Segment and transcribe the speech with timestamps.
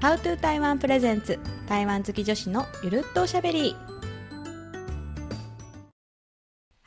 [0.00, 3.74] How to 台湾プレゼンツ台湾好き女子のゆるっとおしゃべり。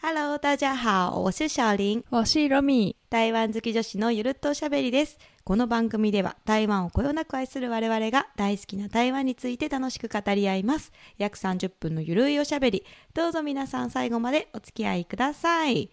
[0.01, 2.05] Hello 大家好我是小林。
[2.10, 2.96] 我是ロミ。
[3.10, 5.18] 台湾好き女子のゆるっとおしゃべりです。
[5.44, 10.93] この番組では台湾をこよなく愛する我々が大好きな台湾について楽しく語り合います。
[11.18, 12.86] 約30分のゆるいおしゃべり。
[13.14, 15.91] どうぞ皆さん最後までお付き合いください。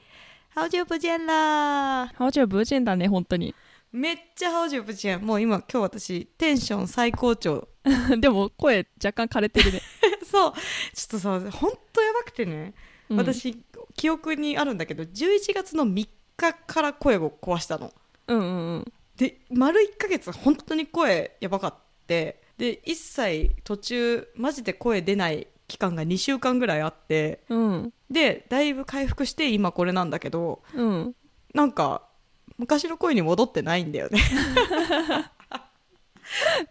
[0.55, 3.55] 好久不見啦好久不見だね本当に
[3.93, 7.69] めっちゃ好久不見もう今今日私テンション最高潮。
[8.21, 9.81] でも声若干枯れてるね、
[10.31, 10.53] そう。
[10.95, 12.75] ちょっとさほんとやばくてね、
[13.09, 13.57] うん、私
[13.97, 17.93] 記憶にあるんだけど11月の3日から声を壊したの。
[18.27, 18.93] うんうんうん。
[19.17, 21.75] で丸1ヶ月本当に声やばかっ
[22.07, 22.43] て。
[22.59, 27.41] で一切途中マジで声出ない期間が2週間ぐらいあって。
[27.49, 27.93] うん。
[28.11, 31.15] でだいぶ回復して今これなんだけどうん。
[31.55, 32.08] なんか
[32.57, 34.21] 昔の声に戻ってないんだよね。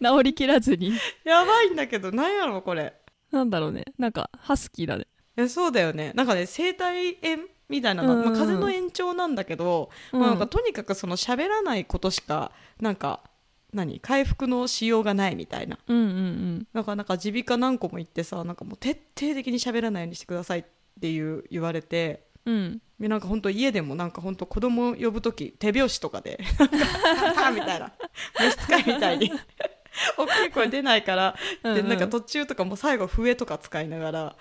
[0.02, 0.92] 治りきらずに。
[1.24, 2.94] やばいんだけどなんやろこれ。
[3.30, 3.84] なんだろうね。
[3.98, 5.06] なんかハスキーだね。
[5.36, 6.12] いやそうだよね。
[6.14, 8.24] なんかね声帯炎みたいなの、うんうん。
[8.26, 13.22] まあ、風邪の延長なんだけど、うんまあ、なんかとにかくその喋らないことしかなんか
[13.72, 14.00] 何？
[14.00, 15.78] 回復のしようがないみたいな。
[15.86, 16.66] うんうん。
[16.72, 20.64] なんかなんか耳鼻科何個も行ってさなんかもう徹底的に喋らないようにしてくださいっ
[21.00, 22.82] ていう言われてうん。
[22.98, 26.40] なんか本当家でもなんか本当子供呼ぶ時手拍子とかで
[27.54, 27.92] みたいな。
[28.40, 29.32] 召使いみたいに。
[30.16, 31.82] 大きい声出ないからうんうん。
[31.82, 34.36] でなんか途中とかもう最後笛とか使いながら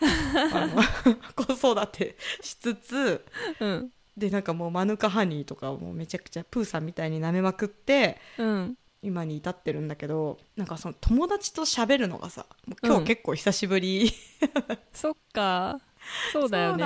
[0.54, 0.82] あの
[1.36, 3.26] 子育てしつつ
[3.60, 3.92] うん。
[4.16, 8.78] でなんかもうマヌカハニーとかをもうめちゃくちゃプーさんみたいに舐めまくってうん。
[9.04, 12.46] 今に至ってるんだけどなんかその友達と喋るのがさ
[12.84, 13.02] 今うん。
[13.02, 14.12] 日結構久しぶり、
[14.92, 15.80] そっか
[16.32, 16.86] そうだよね。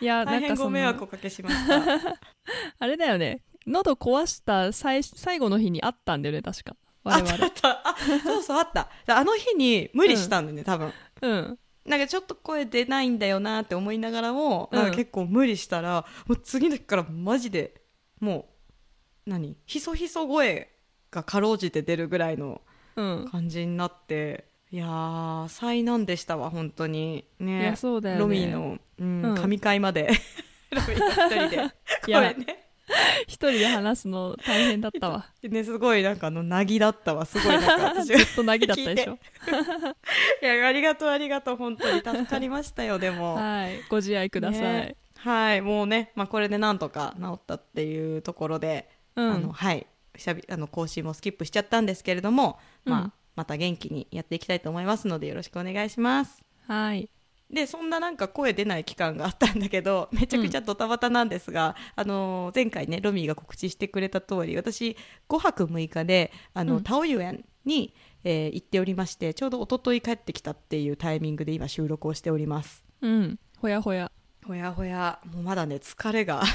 [0.00, 2.18] いや大変ごなんかその迷惑おかけしました。
[2.78, 3.42] あれだよね。
[3.66, 6.76] 喉壊した最最後の日にあったんだよね確か。
[7.04, 7.88] あ我たあった。
[7.88, 8.88] あそうそうあった。
[9.06, 10.92] であの日に無理したんだよね、多分。
[11.22, 11.58] うん。
[11.84, 14.78] なんかちょっと声出ないんだよなって思いながらも、うん。
[14.78, 17.82] なんか結構無理したらもう次の日からマジで
[18.20, 18.48] も
[19.26, 19.56] う何？
[19.66, 20.70] ひそひそ声
[21.10, 22.60] がかろうじて出るぐらいの
[22.96, 23.28] うん。
[23.30, 27.26] 感じになっていやー災難でしたわ本当に。
[27.38, 28.20] いねやそうだよね。
[28.22, 29.34] ロミーの、うんうん。
[29.34, 30.10] 神会まで。
[30.72, 31.56] ロミーが一人で。
[31.58, 31.70] こ
[32.08, 32.70] いやれね。
[33.24, 35.26] 一人で話すの大変だったわ。
[35.42, 37.26] ねすごいなんかあのなぎだったわ。
[37.26, 39.18] すごいなんか私 ずっとなぎだったでしょ。
[40.42, 41.56] いやありがとうありがとう。
[41.56, 43.34] 本当に助かりましたよでも。
[43.34, 43.78] はい。
[43.90, 44.96] ご自愛ください、ね。
[45.18, 45.60] はい。
[45.60, 49.32] もうね、まあ、これでなんとか治ったっていうところで、うん。
[49.32, 49.86] あのはい。
[50.16, 56.44] 久々あの更新もスキップしちゃったんですけれども、まあうんまた元気にやっていきたいと思いますのでよろしくお願いします。
[56.66, 57.08] はい。
[57.50, 64.96] でそんななんか声出ない期間があったんだけど めちゃくちゃドタバタなんですが、あの前回ねロミーが告知してくれた通り私
[65.28, 66.82] 5泊6日であの、うん。
[66.82, 67.94] タオユ園に、
[68.24, 72.84] えー行っておりましてちょうど一昨日帰ってきたっていうタイミングで今収録をしております。
[73.02, 73.38] うん。
[73.58, 74.10] ほやほや。
[74.46, 75.20] ほやほや。
[75.32, 76.42] もうまだね疲れが。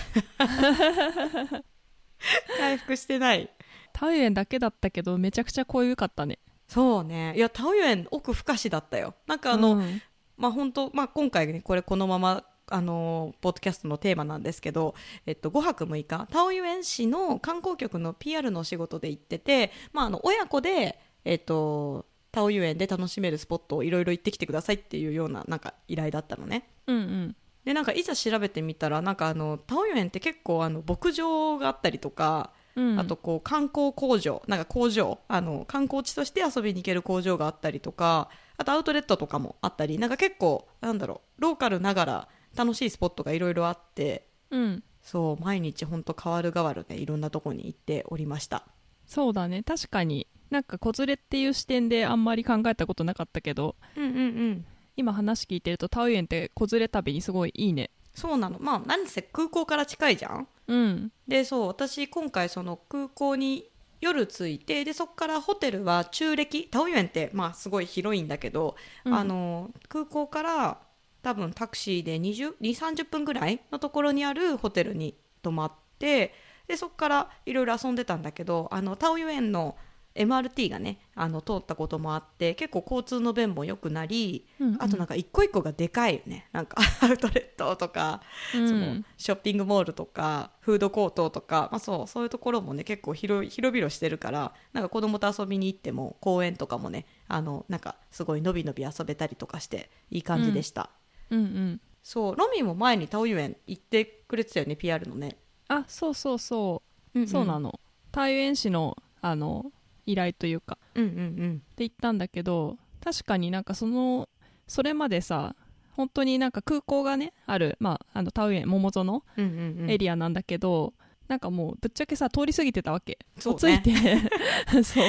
[2.57, 3.49] 回復してない。
[3.93, 7.33] タウエンだけだったけどめちゃくちゃ濃ゆかったねそうね。
[7.35, 9.16] いやタオユ園奥深しだったよ。
[9.25, 10.01] なんかあの、うん
[10.38, 14.94] まあ本当まあ今回ねこれこのままあのポッドキャストのテーマなんですけど、
[15.25, 26.67] えっと、5泊6日タオユ園市の観光局の PR のお仕事で行ってて、まあ、あの親子で、えっと、タオユ園で楽しめるスポットをいろいろ行ってきてくださいっていうようななんか依頼だったのね。
[26.88, 27.35] うんうん。
[27.63, 32.99] でなんかいざ調べてみたらなんかあのタオユ園って結構あの牧場があったりとか、うん。
[32.99, 34.43] あとこう観光工場。
[34.47, 35.19] なんか工場。
[35.27, 39.99] あの観光地として遊びに行ける工場があったりとかあとアウトレットとかもあったり。
[39.99, 41.41] なんか結構なんだろう。
[41.41, 44.27] ローカルながら楽しいスポットがいろいろあって。
[44.51, 44.83] うん。
[45.01, 46.97] そう毎日ほんと変わる変わるね。
[46.97, 48.67] いろんなとこに行っておりました。
[49.05, 49.63] そうだね。
[49.63, 50.27] 確かに。
[50.49, 54.66] なんか子連れっていう視点であんまり考えたことなかったけどうんうんうん。
[54.95, 57.89] 今話聞いてるとタウエンって子連れ旅にすごいいいね。
[58.13, 58.57] そうなの。
[58.59, 61.11] まあ何せ空港から近いじゃんうん。
[61.28, 63.69] でそう私今回その空港に
[64.00, 68.75] 夜着いてでそこからホテルは中暦タオユ園ってまあすごい広いんだけど、
[69.05, 69.14] うん。
[69.14, 70.78] あの空港から
[71.23, 76.34] 多分タクシーで2 3 0分ぐらいのところにあるホテルに泊まって
[76.67, 79.75] でそこからいろいろ遊んでたんだけどあのタオユ園の
[80.17, 84.84] MRT がねあの通ったこともあって結構交通の便も良くなり、うんうん。
[84.84, 86.47] あとなんか一個一個がでかいよね。
[86.52, 88.22] なんか アウトレットとか
[88.55, 88.67] うん。
[88.67, 100.90] そのショッピングモールとかフードコートとか、まあ、そうそういうところもね結構広々してるからなんか子供と遊びに行っても公園とかもねあのなんかすごいのびのび遊べたりとかしていい感じでした、
[101.29, 101.40] うん。
[101.40, 105.35] うんそうロミーも前にタオユ園行ってくれてたよね PR のね、
[105.67, 106.81] あそうそうそ
[107.14, 107.78] う、そうなの。
[108.14, 109.73] 台湾市のあの
[110.07, 110.79] 依頼というか。
[110.95, 114.27] うんうんで行ったんだけど確かになんかその
[114.67, 115.55] それまでさ
[115.97, 119.91] 本当になんか空港がねある、まあ、あのタウエン桃園うんうんうん。
[119.91, 120.93] エリアなんだけど、
[121.27, 123.17] なんかもうぶっちゃけさ通り過ぎてたわけ。
[123.39, 123.91] そうもついねて
[124.83, 125.07] そう。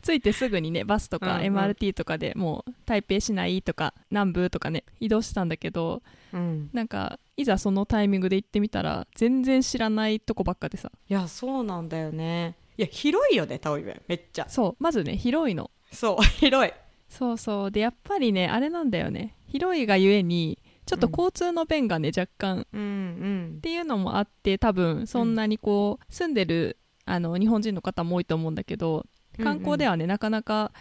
[0.00, 1.56] ついてすぐにねバスとかうんうん。
[1.56, 6.02] MRT とかでもう台北市内とか南部とかね移動してたんだけど
[6.32, 6.70] うん。
[6.72, 10.92] なんかいざそのタイミングで行ってみたら全然知らないとこばっかでさ。
[11.08, 14.48] いやそうなんだよねいや広いよねタオイウェンめっちゃ。
[14.48, 14.76] そう。
[14.82, 15.70] まずね広いの。
[15.92, 16.72] そう 広い。
[17.10, 17.70] そうそう。
[17.70, 19.36] でやっぱりねあれなんだよね。
[19.48, 22.66] 広いがゆえにちょっと交通の便がね、若干。
[22.72, 23.54] うんうん。
[23.58, 29.04] っていうのもあって多分そんなにこう住んでるあの日本人の方も多いと思うんだけど
[29.36, 30.72] 観光ではね、なかなか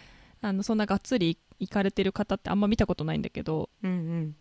[0.41, 3.69] あのそんながっつり行かれてる方ってあんま見たことないんだけど。
[3.83, 4.35] うんうん。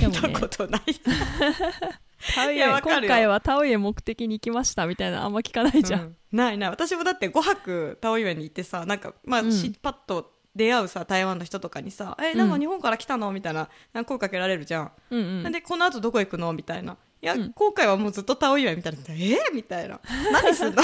[0.00, 0.82] でも見たねことない
[2.34, 3.00] タウイエンいやわかるよ。
[3.02, 6.16] 今回はタウイエン目的に行きましたみたいなあんま聞かないじゃん、うん。
[6.32, 6.70] ないない。
[6.70, 9.52] 私もだって5泊タオイウェンに行ってさなんかまあ、うん。
[9.52, 12.48] しパッと出会うさ台湾の人とかにさ「えなん。
[12.48, 15.52] かうん日本から来たの?」みたいななんか声かけられるじゃん、うんうん。
[15.52, 16.52] でこの後どこ行くの？
[16.52, 16.96] みたいな。
[17.22, 17.52] いや、うん。
[17.52, 20.00] 今回はもうずっとタオイウェンみたいな「えみたいな
[20.32, 20.82] 「何すんの?」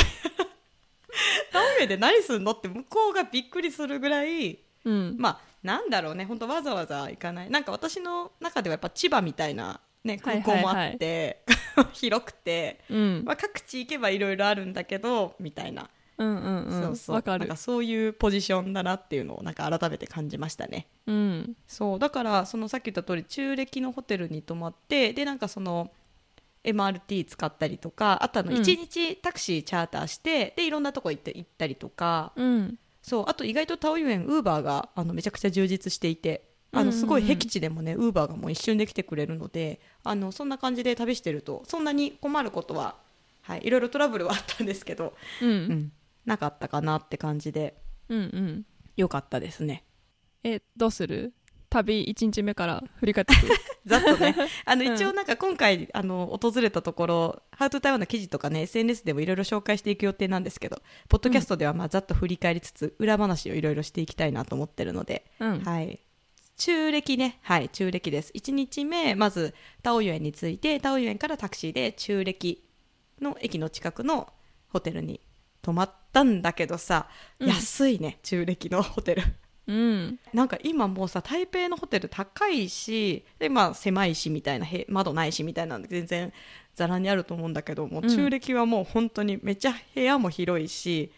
[1.53, 2.53] タオイウェンで何すんの？
[2.53, 5.17] って向こうがびっくりするぐらいうん。
[5.19, 6.25] まあなんだろうね。
[6.25, 7.51] 本当わざわざ行かない。
[7.51, 11.43] なんか私の中ではやっぱ千葉みたいな、ね、空港もあって、
[11.93, 13.23] 広くて、うん。
[13.25, 16.83] まあ、各地行けばいろいろあるんだけどみたいな、うんうんうん。
[16.83, 17.17] そうそう。
[17.17, 17.41] わかる。
[17.41, 20.87] なんかそういうポジションだなっていうのをなんか改めて感じましたね。
[21.07, 21.57] うん。
[21.67, 21.99] そう。
[21.99, 25.91] だからそのさっき言った通り中暦のホテルに泊まってでなんかその
[26.65, 28.57] MRT 使ったりとかあとあのうん。
[28.59, 32.33] 1日タクシーチャーターして、でいろんなとこ行って行ったりとか。
[32.37, 32.79] うん。
[33.03, 33.25] そう。
[33.29, 42.95] あと意外とタオユエンウーバーがあのめちゃくちゃ充実していてあのすごい僻地でもねウーバーがもう一瞬で来てくれるのであのそんな感じで旅してるとそんなに困ることは、
[43.43, 45.49] はい、いろいろトラブルはあったんですけど、うん。
[45.49, 45.93] ううんん、
[46.27, 47.75] なかったかなって感じで
[48.09, 48.67] うんうん。
[48.97, 49.85] よかったですね。
[50.45, 51.33] えどうする？
[51.71, 53.35] 旅1日目から振り返って
[53.87, 54.35] ざっとね。
[54.65, 54.95] あのうん。
[54.95, 65.61] 一応なんか今回あの訪れたところ「ハウト台湾の記事とかね SNS でもいろいろ紹介していく予定なんですけどポッドキャストではまあざっと振り返りつつ裏話をいろいろしていきたいなと思ってるので、うん。
[65.61, 66.01] はい
[66.61, 67.39] 中暦ね。
[67.41, 68.33] はい中暦です。
[68.35, 72.63] 1日目まずタオユエンに着いてタオユエンからタクシーで中暦
[73.19, 74.31] の駅の近くの
[74.69, 75.23] ホテルに
[75.63, 77.09] 泊まったんだけどさ、
[77.39, 77.49] うん。
[77.49, 79.23] 安いね中暦のホテル。
[79.69, 80.19] うん。
[80.35, 86.31] なんか今もうさ台北のホテル高いしで、まあ、狭いしみたいなへ窓ないしみたいなの全然
[86.75, 88.09] ざらにあると思うんだけどもううん。
[88.15, 91.11] 中暦はもう本当にめっちゃ部屋も広いし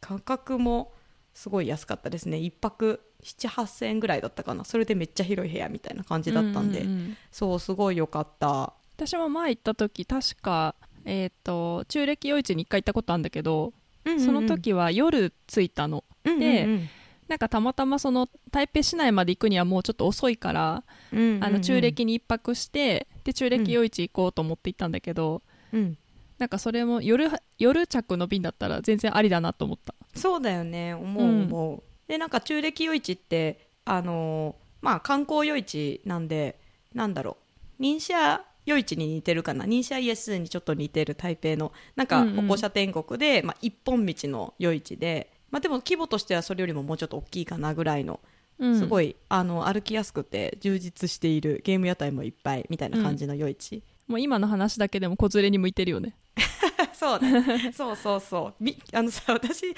[0.00, 0.92] 価格も
[1.32, 2.38] すごい安かったですね。
[2.38, 4.64] 1泊78000円ぐらいだったかな。
[4.64, 7.16] それでめっちゃ広い部屋みたいな感じだったんで、うううん。
[7.30, 8.72] そうすごい良かった。
[8.96, 10.74] 私も前行った時確か
[11.04, 13.72] えっ、と中暦夜市に1回行ったことあるんだけど、
[14.04, 16.04] その時は夜着いたの。
[16.24, 16.88] でうんうん。
[17.28, 20.82] なんかたまたまその台北市内まで行くにはもうちょっと遅いから、
[21.12, 21.44] うんうんうん。
[21.44, 25.96] あの中暦に1泊してで中暦夜市行こうと思って行ったんだけど、うん。
[26.38, 29.94] なんかそれも夜夜着の便だったら全然ありだなと思った。
[30.14, 30.94] そうだよね。
[30.94, 36.58] 思う思う、でなんか中暦夜市ってあのーまあ観光夜市なんで
[36.92, 37.36] なんだろ
[37.78, 37.82] う。
[37.82, 39.64] 認写夜市に似てるかな。
[39.64, 42.34] 認写イエスにちょっと似てる台北のなんかうんうん。
[42.48, 48.18] 歩行者天国で、まあ、一本道の夜市で、まあ、でも規模としてはそれよりももうちょっと大きいかなぐらいの
[48.58, 56.16] すごいい、あの歩きやすくて充実しているゲーム屋台もいっぱいみたいな感じの夜市、もう今の話だけでも子連れに向いてるよね。
[56.92, 58.54] そうねそうそうそう。
[58.62, 59.74] みあのさ私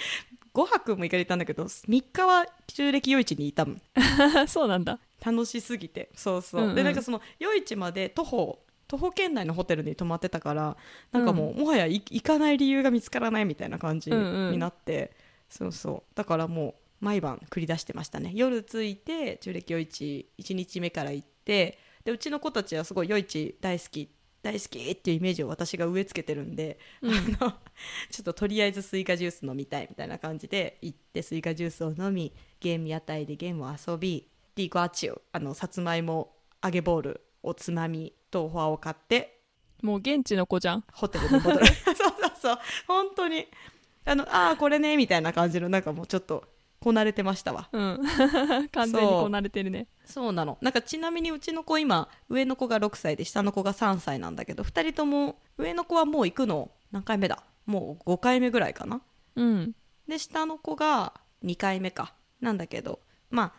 [0.55, 3.83] 5泊も行かれたんだけど3日は中暦夜市にいたもん。
[4.49, 4.99] そうなんだ。
[5.25, 6.11] 楽しすぎて。
[6.15, 6.75] そうそう、うんうん。
[6.75, 10.77] でなんかその夜市まで徒歩徒歩圏内のホテルに泊まってたから
[11.13, 14.53] なんかもう、もはやい行かない理由が見つからないみたいな感じうんうん。
[14.53, 15.13] になって、
[15.49, 16.15] そうそう。
[16.15, 18.33] だからもう毎晩繰り出してましたね。
[18.35, 24.11] 夜着いて中暦夜市1日目から行ってでうちの子たちはすごい夜市大好き
[24.43, 27.13] 大好きっていうイメージを私が植え付けてるんで、うん。
[27.13, 27.53] あの
[28.11, 39.43] ちょっととりあえずスイカジュース飲みたいみたいな感じで行ってスイカジュースを飲みゲーム屋台でゲームを遊びディゴアチュあのさつまいも揚げボールおつまみとフォアを買って
[39.83, 40.85] もう現地の子じゃん。
[40.93, 41.67] ホテルに戻る。
[41.85, 42.59] そうそうそう。
[42.87, 43.47] 本当に。
[44.05, 46.45] あのああこれねみたいな感じのなんかもうちょっと
[46.83, 47.69] こなれてましたわ。
[47.73, 48.01] うん。
[48.73, 49.87] 完全にこう慣れてるね。
[50.05, 50.33] そう。
[50.33, 50.59] なの。
[50.61, 57.45] なんかちなみにうちの子今上の子が6歳で下の子が3歳なんだけど2人とも上の子はもう行くの何回目だ？
[57.67, 59.01] もう5回目ぐらいかな。
[59.37, 59.75] うん。
[60.09, 62.15] で下の子が2回目か。
[62.41, 63.53] なんだけどまあ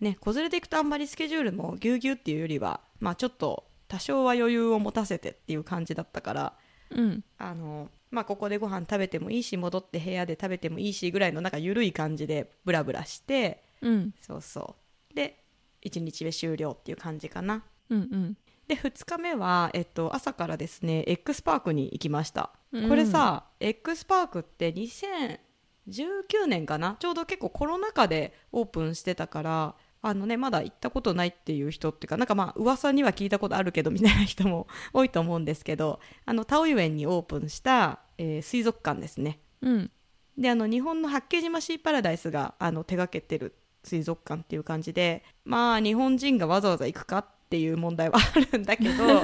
[0.00, 6.52] ね子連れで行くとあんまりスケジュールもぎゅうぎゅうっていうよりはまあちょっと多少は余裕を持たせてっていう感じだったから
[6.90, 7.24] うん。
[7.38, 14.14] あのまあここでご飯食べてもいいし戻って部屋で食べてもいいしぐらいのなんか緩い感じでブラブラしてうん。
[14.20, 14.76] そうそ
[15.10, 15.14] う。
[15.14, 15.42] で
[15.82, 17.64] 1日目終了っていう感じかな。
[17.90, 18.36] うんうん。
[18.66, 22.88] で2日目は、えっと、朝からですね X パークに行きました、うん。
[22.88, 26.96] これさ X パークって2019年かな？
[26.98, 29.74] ちょうど結構コロナ禍でオープンしてたから
[30.06, 39.40] あのねまだ行ったことないっていう人っていうかなんかまあ噂には聞いたことあるけどみたいな人も多いと思うんですけど あのタオユエンにオープンした、えー水族館ですね。
[39.62, 39.90] うん。
[40.38, 48.92] であの日本の八景島シーパラダイスがあの手がけてる水族館っていう感じでまあ日本人がわざわざ行くかっていう問題はあるんだけど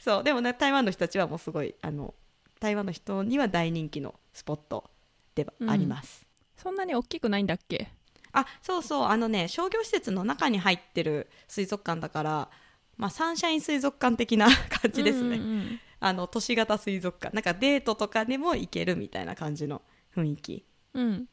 [0.00, 2.14] そうでもね台湾の人たちはもうすごいあの
[2.60, 4.90] 台湾の人には大人気のスポット
[5.34, 7.88] ではあります、そんなに大きくないんだっけ？
[8.34, 9.04] あそうそう。
[9.04, 12.48] あのね商業施設の中に入ってる水族館だから
[12.96, 17.34] まあサンシャイン水族館的な 感じですね、うんうんあの都市型水族館。
[17.34, 19.80] なんかデートとかでも行けるみたいな感じの
[20.14, 20.66] 雰囲気。
[20.92, 21.02] うん。
[21.02, 21.28] うん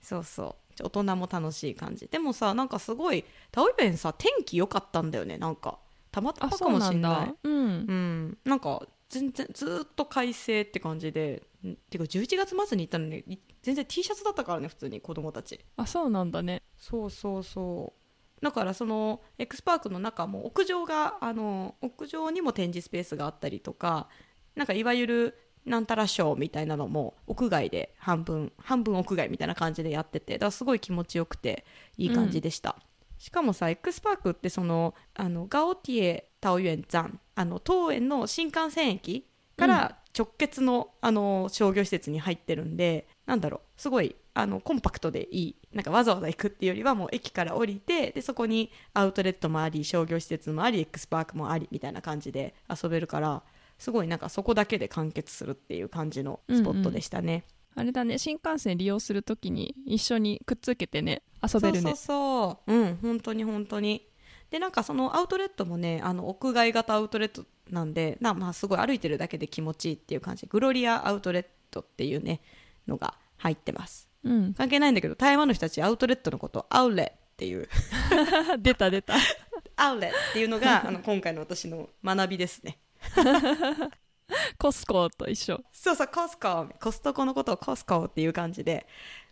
[0.00, 0.82] そうそう。
[0.82, 2.08] 大人も楽しい感じ。
[2.08, 5.36] でもさなんかすごいタオユエンさ天気良かったんだよね。
[5.36, 5.78] なんか
[6.10, 7.28] たまたあまかもしんない。
[7.28, 7.34] だ。
[7.42, 7.52] うん。
[7.52, 8.38] うん。
[8.44, 15.60] なんか全然ずーっと快晴って感じでんてか11月末に行ったのにい全然 T シャツだったからね普通に子供たち。
[15.76, 16.62] あそうなんだね。
[16.76, 17.92] そうそうそ
[18.40, 18.44] う。
[18.44, 24.08] だからその X パークの中も屋上があの屋上にも展示スペースがあったりとか
[24.56, 31.64] なんかいわゆるなんたらショーみたいなのも屋外で半分半分屋外みたいな感じでやっててだからすごい気持ちよくて
[31.96, 32.76] いい感じでした、
[33.24, 39.26] しかもさ X パークってそのあのガオティエタオユエン山あの東園の新幹線駅
[39.56, 53.42] から直結の,、あの商業施設に入ってるんでなんだろうすごいあのコンパクトでいいなんかわざわざ行くっていうよりはもう駅から降りてでそこにアウトレットもあり商業施設もあり X パークもありみたいな感じで遊べるから
[53.78, 57.44] すごいなんかそこだけで完結するっていう感じのスポットでしたね。
[57.76, 58.18] あれだね。
[58.18, 61.22] 新幹線利用するときに一緒にくっつけてね。
[61.42, 61.80] 遊べるね。
[61.80, 62.72] そうそうそう。
[62.74, 64.08] うん本当に本当に。
[64.50, 70.46] でなんかそのアウトレットもねあの屋外型アウトレットなんでなまあすごい歩いてるだけで気持ちいいっていう感じ。
[70.46, 72.40] グロリアアウトレットっていうね
[72.86, 74.08] のが入ってます。
[74.22, 74.54] うん。
[74.54, 77.68] 関係ないんだけど台湾の人たちアウトレットのことをアウレっていう。
[78.58, 79.14] 出た出た。
[79.76, 82.78] アウレっていうのがあの今回の私の学びですね
[84.58, 85.60] コスコと一緒。
[85.72, 88.86] そうそうコスココストコのことをコスコっていう感じで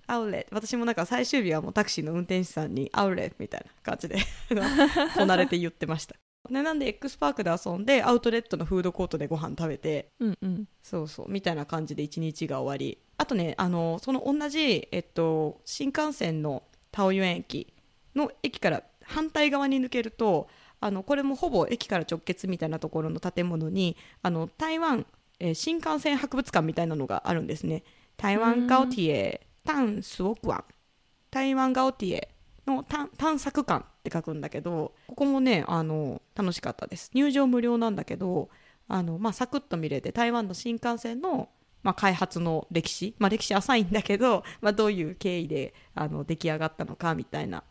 [0.06, 4.16] アウレ私もなんか最終日はもうタクシーの運転手さんにアウレみたいな感じで
[5.16, 6.16] こなれて言ってました。
[6.50, 10.68] でなんで X パークで遊んでアウトレットのフードコートでご飯食べてうんうん。
[10.82, 12.98] そうそうみたいな感じで一日が終わり。
[13.16, 17.72] あとねあのその同じ、えっと、新幹線のタオユエン駅
[18.16, 20.48] の駅から反対側に抜けると
[20.82, 25.06] あのこれもほぼ駅から直結みたいなところの建物にあの台湾、
[25.38, 27.84] えー新幹線博物館みたいなのがあるんですね。
[28.16, 30.64] 台湾ガオティエ探索館
[31.30, 32.28] 台湾ガオティエ
[32.66, 37.10] の探探索館って書くんだけどここもねあの楽しかったです。
[37.14, 38.48] 入場無料なんだけど
[38.88, 41.48] あの、まあ、サクッと見れて台湾の新幹線の、
[41.82, 47.62] まあ、開発の歴史、まあ、歴史浅いんだけど、まあ、どういう経緯であの出来上がったのかみたいな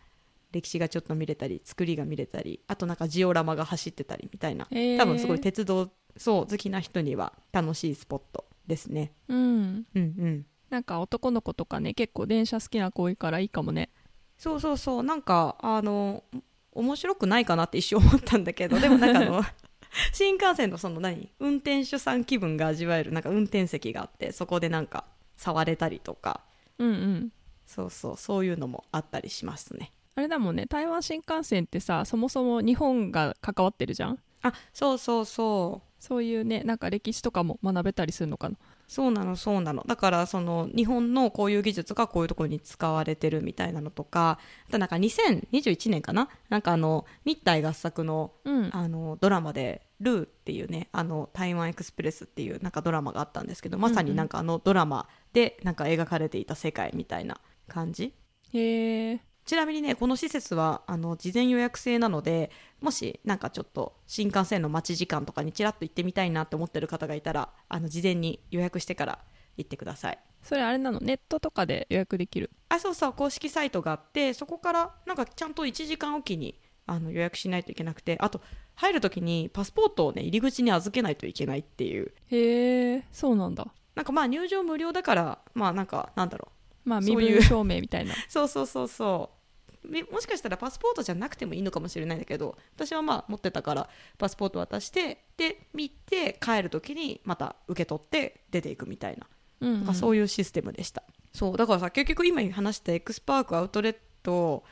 [0.52, 4.68] 歴史がちょっと見れたり作りが見れたりあとなんかジオラマが走ってたりみたいな。
[4.98, 9.14] 多分すごい鉄道そう好きな人には楽しいスポットですね。
[9.28, 9.40] うん。
[9.40, 10.46] うんうん。
[10.70, 13.90] なんか男の子とかね結構電車好きな子多いからいいかもね。
[14.38, 15.04] そうそうそう。
[15.04, 16.24] なんかあの
[16.74, 19.44] 面白くないかなって一瞬思ったんだけどでもなんかあの
[20.14, 25.06] 新幹線のその何運転手さん気分が味わえるなんか運転席があってそこでなんか
[25.38, 26.42] 触れたりとか。
[26.80, 27.32] うんうん。
[27.66, 28.18] そうそう。
[28.18, 30.66] そういうのもあったりしますねあれだもんね。
[30.66, 34.20] 台湾新幹線ってさそもそも日本が関わってるじゃん？
[34.44, 35.88] あそうそうそう。
[36.00, 38.56] そういうねなんか歴史とかも学べたりするのかな？
[38.88, 39.84] そうなのそうなの。
[39.88, 46.28] だからその日本のこういう技術がこういうところに使われてるみたいなのとかあとなんか2021年かな？
[46.50, 48.70] なんかあの日体合作のうん。
[48.74, 58.14] あのドラマで「ルー」っていうねあの台湾エクスプレスっていうなんかドラマがあったんですけどまさになんかあのドラマでなんか描かれていた世界みたいな感じ。
[58.54, 69.20] へえちなみにねこの施設はあの事前予約制なのでもしなんかちょっと新幹線の待ち時間とかにちらっと行ってみたいなって思ってる方がいたらあの事前に予約してから
[69.58, 70.20] 行ってください。
[70.42, 71.02] それあれなの？
[71.02, 72.50] ネットとかで予約できる？
[72.70, 73.14] あそうそう。
[73.14, 78.40] 公式サイトがあってそこからなんかちゃんと1時間おきにあの予約しないといけなくてあと
[78.76, 82.14] 入るときにパスポートをね入り口に預けないといけないっていう。
[82.28, 83.68] へえそうなんだ。
[83.96, 86.54] なんかまあ入場無料だからまあなんかなんだろ
[86.86, 88.14] まあそういう身分証明みたいな。
[88.14, 89.36] う そうそうそうそう。
[89.36, 89.41] み
[90.12, 99.28] もしかしたらパスポートじゃなくてもいいのかもしれないんだけど私はまあ持ってたからパスポート渡してで見て帰る時にまた受け取って出ていくみたいな。
[99.62, 104.64] うんなんかそういうシステムでした、そうだからさ結局今話したエクスパークアウトレット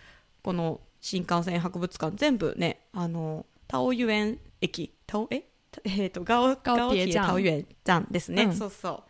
[0.41, 5.43] この新幹線博物館全部ねあのタオユエン駅タオえ？
[5.85, 8.55] えー、とガオガオガオティエタオユエン站ですね、うん。
[8.55, 9.03] そうそう。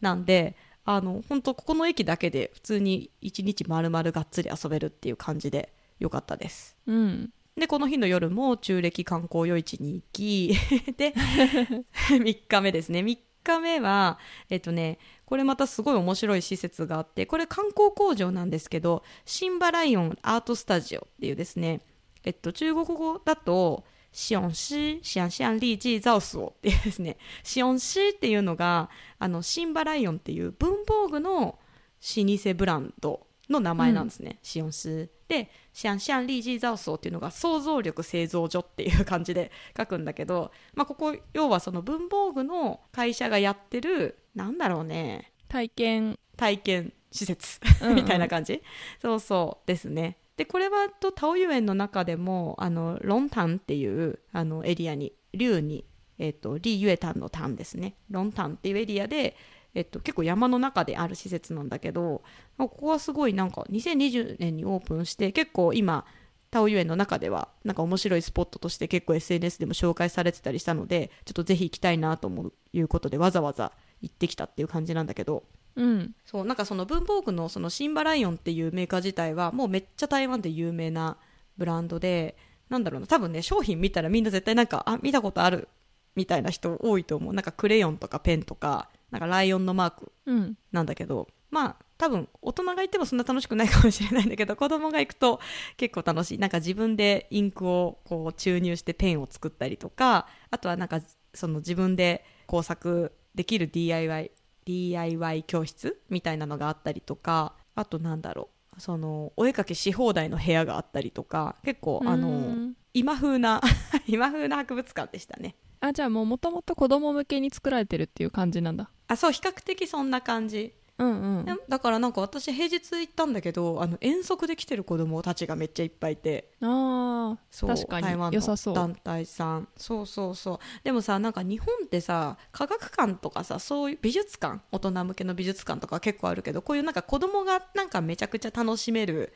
[0.00, 6.76] なんであの本当ここの駅だけで普通に一日丸々がっつり遊べるっていう感じでよかったです。
[6.86, 7.30] うん。
[7.56, 10.54] でこの日の夜も中暦観光夜市に行き
[10.96, 11.12] で
[12.08, 13.00] 3日目ですね。
[13.00, 14.18] 3日目は
[14.48, 21.80] えっとねこれまたすごい面白い施設があってこれ観光工場なんですけどシンバライオンアートスタジオっていうですね
[22.24, 27.16] えっと中国語だとシオンシシアンシアンリージーザオスオっていうですね。
[27.42, 31.58] シオンシっていうのがあのシンバライオンっていう文房具の老
[32.02, 45.32] 舗ブランドの名前なんですね、シオンシでシャンシャンリージーザオソーっていうのが想像力製造所っていう感じで書くんだけど、まあ、ここ要はその文房具の会社がやってるなんだろうね。
[45.48, 46.18] 体験。
[46.36, 47.60] 体験施設。
[47.82, 47.96] うんうん。
[48.02, 48.62] みたいな感じ、
[49.02, 55.84] そうそうですねでこれはとタオユ園の中でもあのロンタンっていうあのエリアに竜に、
[56.18, 57.94] えっとリユエタンのタンですね。
[58.08, 59.36] ロンタンっていうエリアで、
[59.74, 62.22] えっと、結構山の中である施設なんだけど
[62.56, 66.06] ここはすごいなんか2020年にオープンして結構今
[66.50, 72.32] タオユ園の中ではなんか面白いスポットとして結構 SNS でも紹介されてたりしたのでちょっとぜひ行きたいなと
[72.72, 75.42] いうことでわざわざ行ってきたっていう感じなんだけど
[75.76, 76.14] うん。
[76.24, 81.16] そうなんかその文房具のそのシンバライオンっていうメーカー自体はもうめっちゃ台湾で有名な
[81.56, 82.36] ブランドで
[82.68, 85.68] なんだろうな多分ね商品見たらみんな絶対なんかあ見たことある
[86.14, 87.34] みたいな人多いと思う。
[87.34, 90.56] なんかクレヨンとかペンとかなんかライオンのマークうん。
[90.72, 95.40] なんだけどまあ多分大人がいてもそんな楽しくないかもしれないんだけど子供が行くと
[95.76, 96.38] 結構楽しい。
[96.38, 101.00] なんか自分でインクをこう注入してペンを作ったりとかあとはなんか
[101.34, 104.32] その自分で工作できる DIY
[104.64, 112.74] DIY 教室みたいなのがあったりとかあとなんだろうそのお絵かきし放題の部屋があったりとか結構あうのん。
[112.92, 113.60] 今風な
[114.08, 115.54] 今風な博物館でしたね。
[115.82, 118.90] あじゃあもうもともと子供向けに作られてるっていう感じなんだ。
[119.06, 121.44] あそう比較的そんな感じうんうん。
[121.46, 126.52] でだからなんか私平日行ったんだけどあの遠足で来てる子供たちがめっちゃいっぱいいて。
[126.60, 128.02] あそう確かに。
[128.02, 129.68] 台湾の団体さん。
[129.76, 130.58] そうそうそう。
[130.84, 139.32] でもさなんか日本ってさ科学館とかさそういう美術館大人向けの美術館とか結構あるけどこういうなんか子供がなんかめちゃくちゃ楽しめる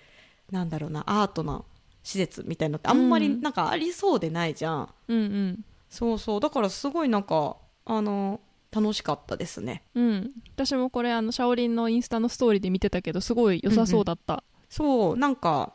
[0.51, 1.65] なんだろうなアートな
[2.03, 3.41] 施設みたいなのってあんまりうん。
[3.41, 5.65] なんかありそうでないじゃん、うんうん。
[5.89, 6.41] そうそう。
[6.41, 8.41] だからすごいなんかあの
[8.75, 9.85] 楽しかったですね。
[9.95, 10.31] うん。
[10.55, 15.75] 私もこれあのシャオリンのインスタのストーリーで見てたけどすごい良さそうだった、そうなんか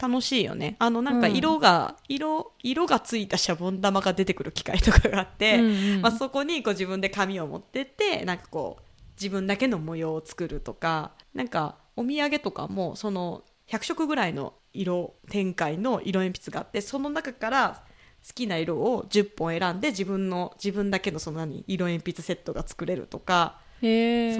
[0.00, 0.76] 楽しいよね。
[0.78, 1.36] あのなんかうん。
[1.36, 6.02] 色が、色色がついたシャボン玉が出てくる機械とかがあって、うんうん。
[6.02, 8.82] まあ、そこにこう自分で紙を持ってってなんかこう
[9.20, 17.82] 自分だけの模様を作るとかなんかお土産とかもその100色ぐらいの色展開の色鉛筆があってその中から
[18.26, 23.86] 好きな色を10本選んで自分の自分だけのその何色鉛筆セットが作れるとか、そ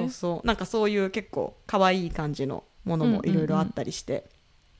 [0.05, 0.47] うそう。
[0.47, 4.25] なんかそういう結構可愛い感じのものもいろいろあったりして、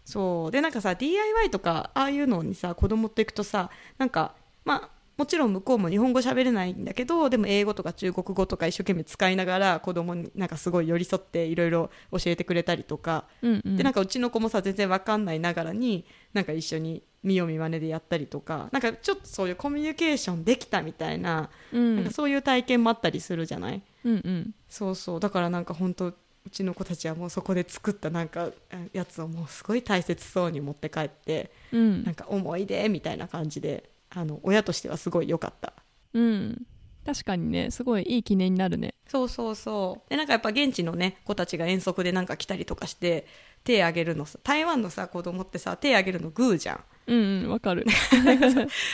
[0.05, 0.51] そう。
[0.51, 13.77] でなんかさ DIY とかああいうのにさ子供と行くとさなんかまあもちろん向こうも日本語喋れないんだけどでも英語とか中国語とか一生懸命使いながら子供になんかすごい寄り添っていろいろ教えてくれたりとか、うんうん。
[13.77, 21.97] でなんかうちの子もさ全然わかんないながらになんか一緒に見よう見まねでやったりとかなんかちょっとそういうコミュニケーションできたみたいな,、うん。
[21.97, 23.83] なんかそういう体験もあったりするじゃない？
[24.05, 24.55] うんうん。
[24.69, 25.21] そうそう。
[25.21, 26.15] だからなんか本当う
[26.53, 32.05] ちの子たちはもうそこで作ったなんかあやつをもうすごい大切そうに持って帰ってうん。
[32.05, 35.73] なんか思い出みたいな感じであの親としてはすごい良かった。
[36.15, 36.65] うん。
[37.05, 37.71] 確かにね。
[37.73, 38.95] すごいいい記念になるね。
[39.09, 40.11] そうそうそう。
[40.11, 43.27] でなんかやっぱ現地のね子たちが遠足でなんか来たりとかして
[43.65, 47.87] 手あげるのさ台湾のさ子供ってさ手あげるのグーじゃんうんうんわかる。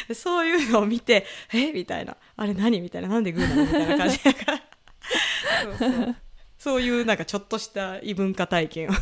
[0.08, 1.72] で そういうのを見てえ？
[1.72, 2.16] みたいな。
[2.36, 2.80] あれ何？
[2.80, 3.08] みたいな。
[3.08, 3.64] なんでグーなの？
[3.64, 4.62] みたいな感じだから。
[5.78, 6.16] そうそう。
[6.58, 8.92] そういうなんかちょっとした異文化体験を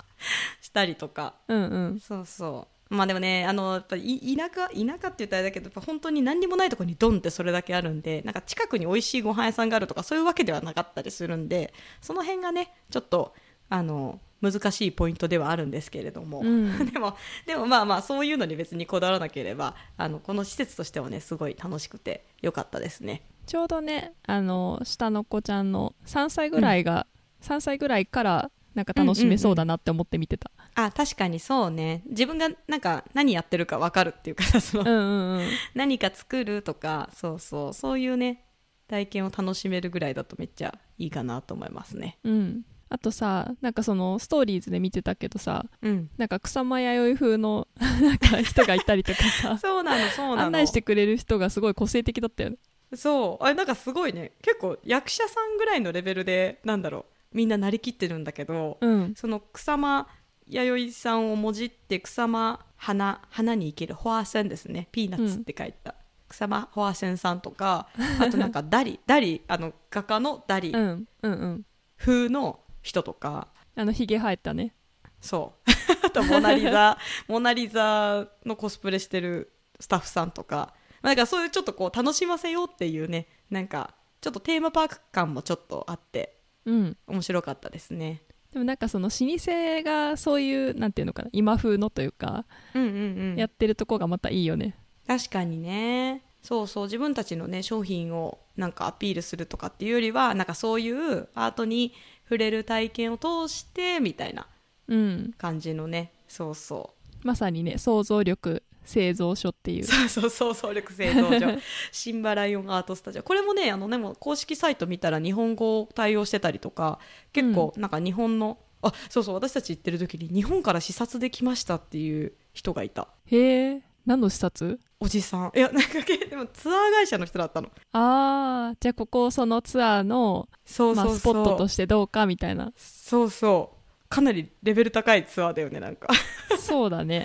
[0.60, 1.34] したりとか。
[1.48, 2.00] うんうん。
[2.00, 2.94] そうそう。
[2.94, 13.32] まあでもねあのやっぱい田舎田舎って言ったらだけどやっぱ本当に何にもないところにドンってそれだけあるんでなんか近くに美味しいご飯屋さんがあるとかそういうわけではなかったりするんでその辺がねちょっと
[13.68, 16.86] あの難しいポイントではあるんですけれども、うん。
[16.90, 23.22] でもでもまあまあそういうのに別にこだわらなければあのこの施設としてはねすごい楽しくてよかったですね。
[23.46, 27.06] ちょうどねあの下の子ちゃんの3歳ぐらいが、
[27.42, 32.02] 3歳ぐらいからなんか楽しめそうだなって思って見てた、あ確かにそうね。
[32.06, 35.48] 自分がなんか何やってるか分かるっていうかさその、うんうんうん。
[35.74, 37.74] 何か作るとかそうそう。
[37.74, 38.44] そういうね
[38.86, 42.18] 体験を楽しめるぐらいだとめっちゃいいかなと思いますね。
[42.24, 46.10] うんあとさなんかそのストーリーズで見てたけどさうん。
[46.18, 50.42] なんか草間彌生風の なんか人がいたりとかさ そうなのそうなの。
[50.42, 52.56] 案内してくれる人がすごい個性的だったよね。
[52.94, 53.44] そう。
[53.44, 54.32] あれなんかすごいね。
[54.42, 57.36] 結構役者さんぐらいのレベルでなんだろう。
[57.36, 59.14] みんななりきってるんだけど、うん。
[59.14, 60.08] その草間
[60.48, 64.88] 弥生さんをもじって草間花花に生きるホアセンですね。
[64.90, 65.94] ピーナッツって書いた、
[66.28, 67.86] 草間ホアセンさんとか
[68.18, 71.06] あとなんかダリダリあの画家のダリうん。
[71.22, 71.66] うんうん。
[71.96, 74.74] 風の人とか、あのひげ生えたね。
[75.20, 75.70] そう。
[76.06, 80.74] あとモナリザモナリザのコスプレしてるスタッフさんとか。
[81.02, 83.26] まあなんかそういうちょっとこう楽しませようっていうね。
[83.50, 86.38] なんかちょっとテーマパーク感もちょっとあって。
[86.66, 86.96] うん。
[87.06, 88.22] 面白かったですね。
[88.52, 93.36] でもなんかその老舗がそういうなんていうのかな今風のというか、うんうんうん。
[93.36, 94.76] やってるとこがまたいいよね。
[95.06, 96.22] 確かにね。
[96.42, 96.84] そうそう。
[96.84, 101.94] 自分たちのね商品をなんかアピールするとかっていうよりはなんかそういうアートに
[102.30, 104.46] 触れる体験を通してみたいな
[104.86, 105.34] うん。
[105.36, 106.12] 感じのね。
[106.28, 107.26] そうそう。
[107.26, 109.84] まさにね想像力製造所っていう。
[109.84, 111.58] そうそうそう総力製造所。
[111.90, 113.24] シンバライオンアートスタジオ。
[113.24, 117.00] これもねあのでも公式サイト見たら日本語対応してたりとか
[117.32, 123.08] 結構なんか日本の、あそうそう私たち行ってる時に日本から視察できましたっていう人がいた。
[123.26, 124.80] へえ何の視察？
[124.98, 125.52] おじさん。
[125.54, 127.70] いやなんかけでもツアー会社の人だったの。
[127.92, 132.72] あーじゃあここそのツアーのスポットとしてどうかみたいな。
[132.76, 134.08] そうそう。
[134.08, 136.08] かなりレベル高いツアーだよねなんか。
[136.58, 137.24] そうだね。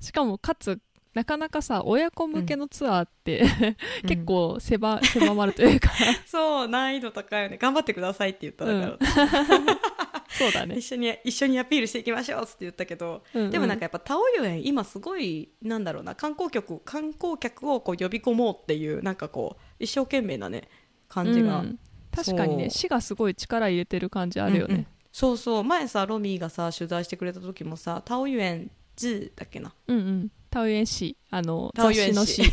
[0.00, 0.80] しかもかつ
[1.14, 3.46] なかなかさ親子向けのツアーって、
[4.02, 5.90] 結構狭狭まるというか。
[6.26, 7.56] そう難易度高いよね。
[7.56, 10.05] 頑張ってくださいって言っただから、
[10.38, 10.76] そうだね。
[10.76, 13.50] 一緒に一緒にアピールしていきましょうって言ったけど、うんうん。
[13.50, 20.68] でもなんかやっぱタオユ園今すごいなんだろうな観光客観光客をこう呼び込もうっていうなんかこう一生懸命なね
[21.08, 21.78] 感じが、うん。
[22.14, 24.78] 確かにね市がすごい力入れてる感じあるようんうん。
[24.78, 25.64] ねそうそう。
[25.64, 29.72] 前さロミーがさ取材してくれた時もさタオユ園ズだっけな？
[29.88, 30.28] うんうん。
[30.50, 31.16] タウエン市。
[31.30, 32.44] あのタオユ園市。
[32.44, 32.52] 市。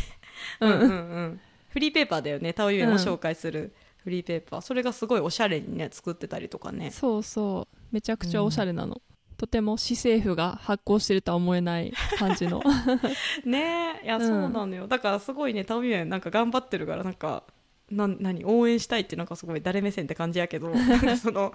[0.60, 0.90] う うんんうん。
[0.90, 0.92] う
[1.22, 1.40] ん。
[1.68, 6.90] フリーペーパーだよねタオユ園を紹介するフリーペーパー、それがすごいおしゃれにね作ってたりとかね。
[6.90, 7.76] そうそう。
[7.90, 9.00] めちゃくちゃおしゃれなの、
[9.36, 12.62] とても市政府が発行してるとは思えない感じの。
[13.44, 14.00] ね。
[14.02, 14.86] えいや、うんそうなのよ。
[14.86, 17.44] だからすごいねタオユ園なんか頑張ってるからなんか
[17.90, 20.72] なん何応援したいってなんかすごい誰目線って感じやけど
[21.20, 21.52] その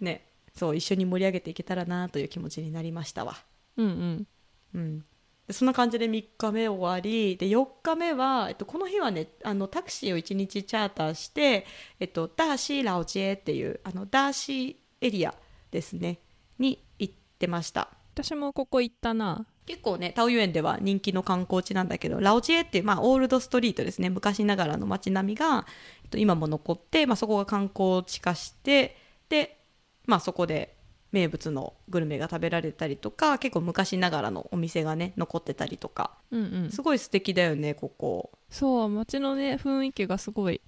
[0.00, 0.26] ね。
[0.54, 3.36] そう一緒に盛り上げていけたらなという気持ちになりましたわ。
[3.76, 4.26] うんうん。
[4.74, 4.98] うん。
[4.98, 5.04] で
[5.50, 7.36] そんな感じで3日目終わり。
[7.36, 11.66] で4日目は、えっと、この日はねあのタクシーを1日チャーターして、
[12.00, 15.34] えっと、ダーシー・ラオジエっていうあのダーシーエリア
[15.70, 16.18] ですね。
[16.58, 17.90] に行ってました。
[18.14, 19.46] 私もここ行ったな。
[19.66, 24.08] 結構ねタオユ園では人気の観光地なんだけどラオジエっていう、まあ、オールドストリートですね。
[24.08, 25.66] 昔ながらの街並みが、
[26.04, 28.96] えっと、今も残って、まあ、そこが観光地化して
[29.28, 29.58] で、
[30.06, 30.73] まあ、そこで
[31.14, 36.10] 名物のグルメが食べられたりとか結構昔ながらのお店がね残ってたりとか。
[36.32, 36.70] うんうん。
[36.72, 38.32] すごい素敵だよねここ。
[38.50, 40.60] そう街のね雰囲気がすごい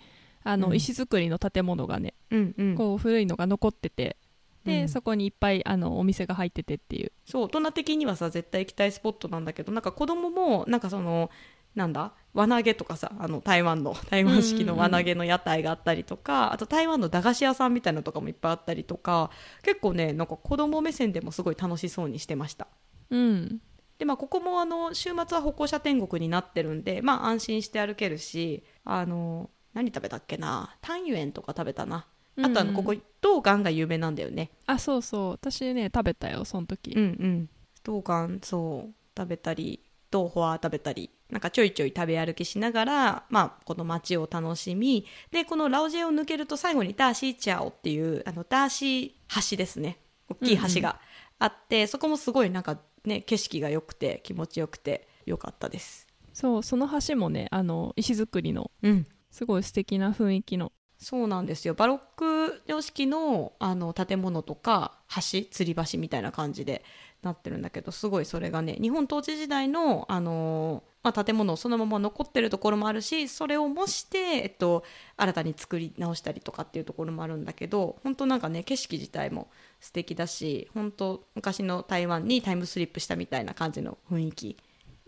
[0.44, 0.76] あの、うん。
[0.76, 2.74] 石造りの建物がねうんうん。
[2.76, 4.16] こう古いのが残ってて
[4.64, 4.88] で、うん。
[4.88, 7.10] そこにいっぱいあのお店が入っててっていう。
[7.24, 11.28] そう大人的にはさ絶対行きたいスポットなんだけどなんか子供もなんかその
[11.76, 12.12] なんだ？
[12.34, 19.30] 輪投げとかさあの台湾の 台湾式の輪投げの屋台があったりとか、あと台湾の駄菓子屋さんみたいなのとかもいっぱいあったりとか
[19.62, 22.66] 結構ねなんか子供目線でもすごい楽しそうにしてました。
[23.10, 23.60] うん。
[23.98, 30.76] でまあここもあの週末は歩行者天国になってるんでまあ安心して歩けるしあの何食べたっけな？
[30.82, 32.06] タンユエンとか食べたな。
[32.38, 34.50] あとあのここ豆干が有名なんだよね。
[34.66, 35.30] あそうそう。
[35.32, 37.48] 私ね食べたよその時、うんうん。
[37.86, 38.94] 豆干そう。
[39.16, 39.80] 食べたり
[40.12, 49.98] 豆花食べたりなんかちょいちょい食べ歩きしながら、まあ、この街を楽しみでこの老街を抜けると最後に大溪橋っていうあのダーシー橋ですね。
[50.28, 51.00] 大きい橋が
[51.38, 56.06] あって、そこもすごいなんかね景色が良くて気持ちよくて良かったです。
[56.32, 59.06] そうその橋もねあの石造りのうん。
[59.30, 60.72] すごい素敵な雰囲気の。
[60.98, 61.74] そうなんですよ。
[61.74, 66.82] バロック様式のあの建物とか橋吊り橋みたいな感じで
[67.22, 74.84] なってるんだけどすごいそれがね日本統治時代の、あのまあ、建物そのまま残ってるところもあるしそれを模して、えっと、
[75.16, 79.48] 新たに作り直したりとかっていうところもあるんだけど本当なんかね景色自体も
[79.80, 84.56] 素敵だし本当昔の台湾にタイムスリップしたみたいな感じの雰囲気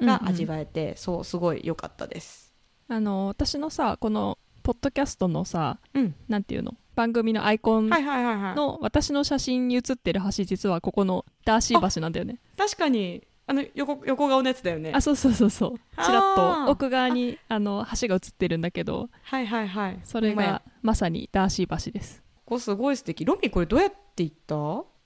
[0.00, 2.54] が味わえて、そうすごい良かったです。
[2.88, 6.14] あの私のさこのポッドキャストのさうん。
[6.28, 6.74] なんていうの？
[6.98, 12.40] 番組のアイコンの私の写真に写ってる橋実はここのダーシー橋なんだよね。
[12.56, 13.22] 確かに。
[13.46, 14.90] あの横横顔のやつだよね。
[14.92, 15.78] あそうそうそうそう。
[16.04, 19.08] ちらっと奥側にあの橋が映ってるんだけど。
[19.22, 20.00] はいはいはい。
[20.02, 22.20] それがまさにダーシー橋です。
[22.44, 23.24] ここすごい素敵。
[23.24, 24.56] ロミこれどうやって行った？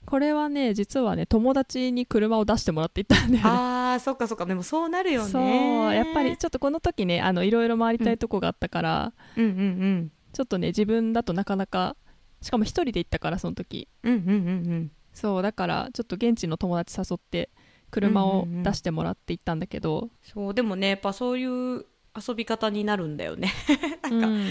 [0.05, 3.49] これはね実はね友達に車を出してもらって行ったんだよね。
[3.49, 4.47] あーそっかそっか。
[4.47, 5.29] でもそうなるよね。
[5.29, 5.93] そう。
[5.93, 11.95] やっぱりちょっとこの時ねあのいろいろ回りたいとこがあったから、うんうんうんちょっとね自分だとなかなか
[12.41, 13.87] しかも一人で行ったからその時。
[14.03, 14.31] うんうんうんう
[14.75, 14.91] ん。
[15.13, 17.49] そうだからちょっと現地の友達誘って
[17.91, 23.53] 車を出してもらって行ったんだけど、そうでもねやっぱそういう遊び方になるんだよね。
[24.01, 24.47] なんか、うん。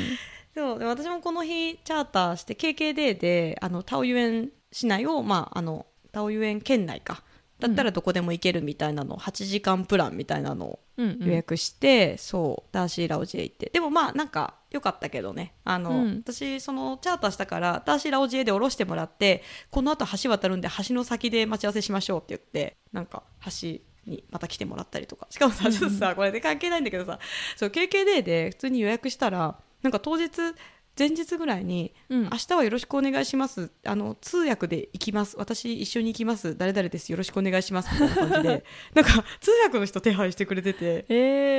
[0.54, 7.24] そうで私もこの日チャーターして KKD であのタオユエン市内を、まあ、あのタオユエン県内か。
[7.58, 11.28] だったらどこでも行けるみたいなの、8時間プランみたいなのをうんうん。
[11.28, 13.70] 予約して、そうダーシーラオジエ行って。
[13.72, 15.54] でもまあなんか良かったけどね。
[15.64, 16.22] あの、うん。
[16.24, 25.26] 私そのチャーターしたからダーシーラオジエで降ろしてもらってこの後橋渡るんで橋の先で待ち合わせしましょうって言ってなんか橋にまた来てもらったりとか。
[25.30, 27.18] しかもさちょっとさこれで関係ないんだけどさ
[27.56, 30.30] そう KKD で普通に予約したらなんか当日
[30.98, 32.22] 前日ぐらいにうん。
[32.24, 33.70] 明日はよろしくお願いします。
[33.84, 35.36] あの通訳で行きます。
[35.38, 36.56] 私一緒に行きます。
[36.56, 37.10] 誰々です。
[37.10, 37.90] よろしくお願いします。
[37.92, 38.64] みたいな感じで。
[38.94, 41.04] なんか通訳の人手配してくれてて。
[41.08, 41.14] え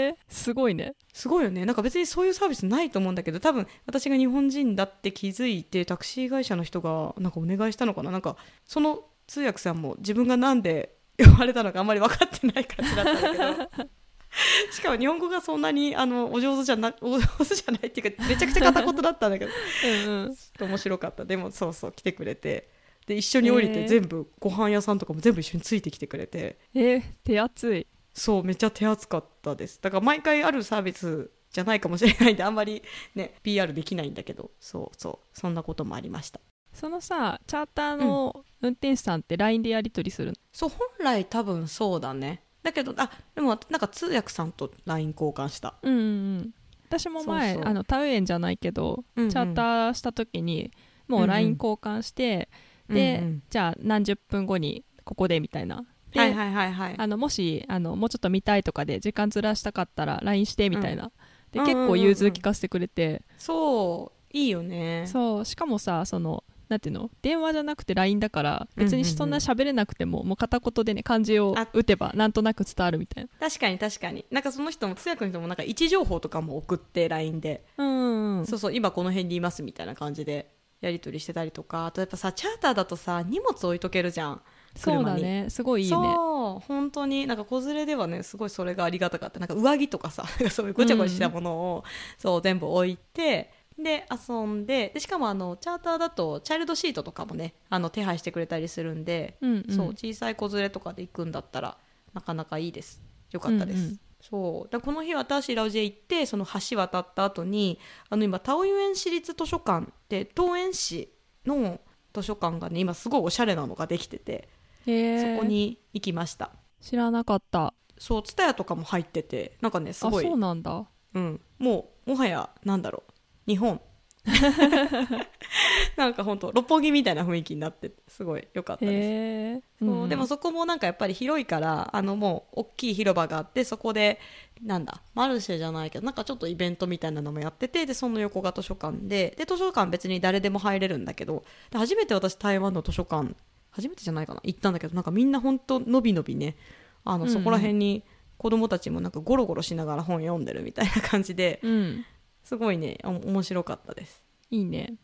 [0.09, 0.95] ー、すごいね。
[1.13, 1.65] すごいよね。
[1.65, 8.11] なんか別にそういうサービスないと思うんだけど多分私が日本人だって気づいてタクシー会社の人がなんかお願いしたのかな。
[8.11, 13.87] なんかその通訳さんも自分がなんで呼ばれたのかあんまり分かってない感じだったんだけど
[14.71, 19.51] しかも日本語がそんなにあのお上手じゃなお上手じゃないっていうかめちゃくちゃ片言だったんだけど
[19.85, 20.35] うんうん。
[20.35, 21.25] ちょっと面白かった。
[21.25, 22.69] でもそうそう来てくれて。
[23.05, 26.57] で一緒に降りて全部ご飯屋さんとかも全部一緒についてきてくれて。
[26.73, 27.87] えー、手厚い。
[28.13, 29.79] そうめっちゃ手厚かったです。
[29.81, 32.81] だから毎回あるサービスじゃないかもしれないんであんまり
[33.15, 34.51] ね PR できないんだけど。
[34.59, 36.39] そうそうそんなこともありました。
[36.73, 45.75] そのさチャーターの運転手さんって LINE でやり取りするの、そう本来多分そうだねだけどあでもなんか通訳さんと LINE 交換した。
[45.81, 46.03] うんうんう
[46.39, 46.51] ん。
[46.87, 49.29] 私も前あのタウエンじゃないけど、うんうん。
[49.29, 50.71] チャーターした時に
[51.07, 51.29] もうんうん。
[51.29, 52.49] う LINE 交換して、
[52.89, 53.43] で、うんうん。
[53.49, 55.85] じゃあ何十分後にここでみたいな。
[56.11, 56.95] で、はいはいはいはい。
[56.97, 61.11] あのもしあのもうちょっと見たいとかで時間ずらしたかったら LINE してみたいな、
[61.51, 65.05] でうん結構融通聞かせてくれて、そういいよね。
[65.07, 66.43] そうしかもさその
[66.73, 67.11] なんていうの？
[67.21, 73.29] 電話じゃなくて LINE だから別にそんな喋れなくても、もう片言でね漢字をあ打てばなんとなく伝わるみたいな。
[73.39, 74.25] 確かに確かに。
[74.31, 77.63] なんかその人も通訳の人もなんか位置情報とかも送って LINE で。
[77.77, 78.45] うんうんうん。
[78.47, 81.85] そうそう今この辺にいますみたいな感じでやり取りしてたりとか。
[81.85, 84.41] あとやっぱさチャーターだとさ荷物置いとけるじゃん。
[84.75, 85.45] そうだね。
[85.49, 85.95] すごいいいね。
[85.95, 87.27] そう本当に。
[87.27, 89.39] なんか子連れではねすごいそれがありがたかった。
[89.39, 91.83] なんか上着とかさ そういうごちゃごちゃしたものを、
[92.17, 99.75] そう全部置いてで遊んででしかもあのチャーターだとチャイルドシートとかもねあの手配してくれたりするんで、うんうん。
[99.75, 101.77] そう小さい子連れとかで行くんだったら
[102.13, 103.01] なかなかいいです。
[103.31, 103.99] よかったです、うんうん。
[104.21, 104.71] そう。
[104.71, 111.11] だこの日私ラウジへ行ってその橋渡った後にあの今タオユエン市立図書館って東園市
[111.45, 111.79] の
[112.13, 114.47] 図書館がね今すごいおしゃれなのができてて
[114.85, 116.51] そこに行きました。
[116.79, 117.73] 知らなかった。
[117.97, 120.25] そうツタヤとかも入っててなんかねすごい。
[120.25, 120.85] あそうなんだ。
[121.15, 123.12] うん、もうもはやなんだろう
[123.47, 123.81] 日本。
[125.97, 129.63] なんか本当六本木みたいな雰囲気になっててすごい良かったです。
[129.79, 134.19] そうでもそこもなんかやっぱり広いからあのもう大きい広場があってそこで
[134.63, 143.35] なんだマルシェじゃないけどなんかちょっとイベントみたいなのもやっててでその横が図書館でで図書館別に誰でも入れるんだけどで初めて私台湾の図書館
[143.71, 146.55] 初めてじゃないかな行ったんだけどなんかみんな本当のびのびね
[147.03, 147.33] あのうんうん。
[147.33, 148.03] そこら辺に
[148.37, 152.05] 子供たちもなんかゴロゴロしながら本読んでるみたいな感じでうん
[152.43, 154.23] すごいねお面白かったです。
[154.51, 154.95] いいね。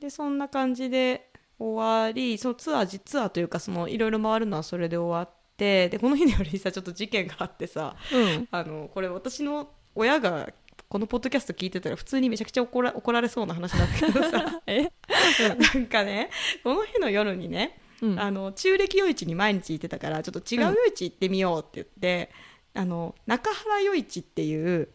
[0.00, 8.48] でそんな感じで終わりそのツアーツアーというかそのいろいろ回るのはそれで終わってでこの日の夜にさちょっと事件があってさうん。
[8.50, 10.52] あのこれ私の親が
[10.88, 14.62] このポッドキャスト聞いてたら普通にめちゃくちゃ怒ら怒られそうな話なんだけどさ。
[14.66, 14.92] え？
[15.74, 16.30] なんかね
[16.62, 18.20] この日の夜にねうん。
[18.20, 22.30] あの中暦夜市に毎日行ってたからちょっと違う夜市行ってみようって言って、
[22.74, 24.88] あの中原夜市っていう、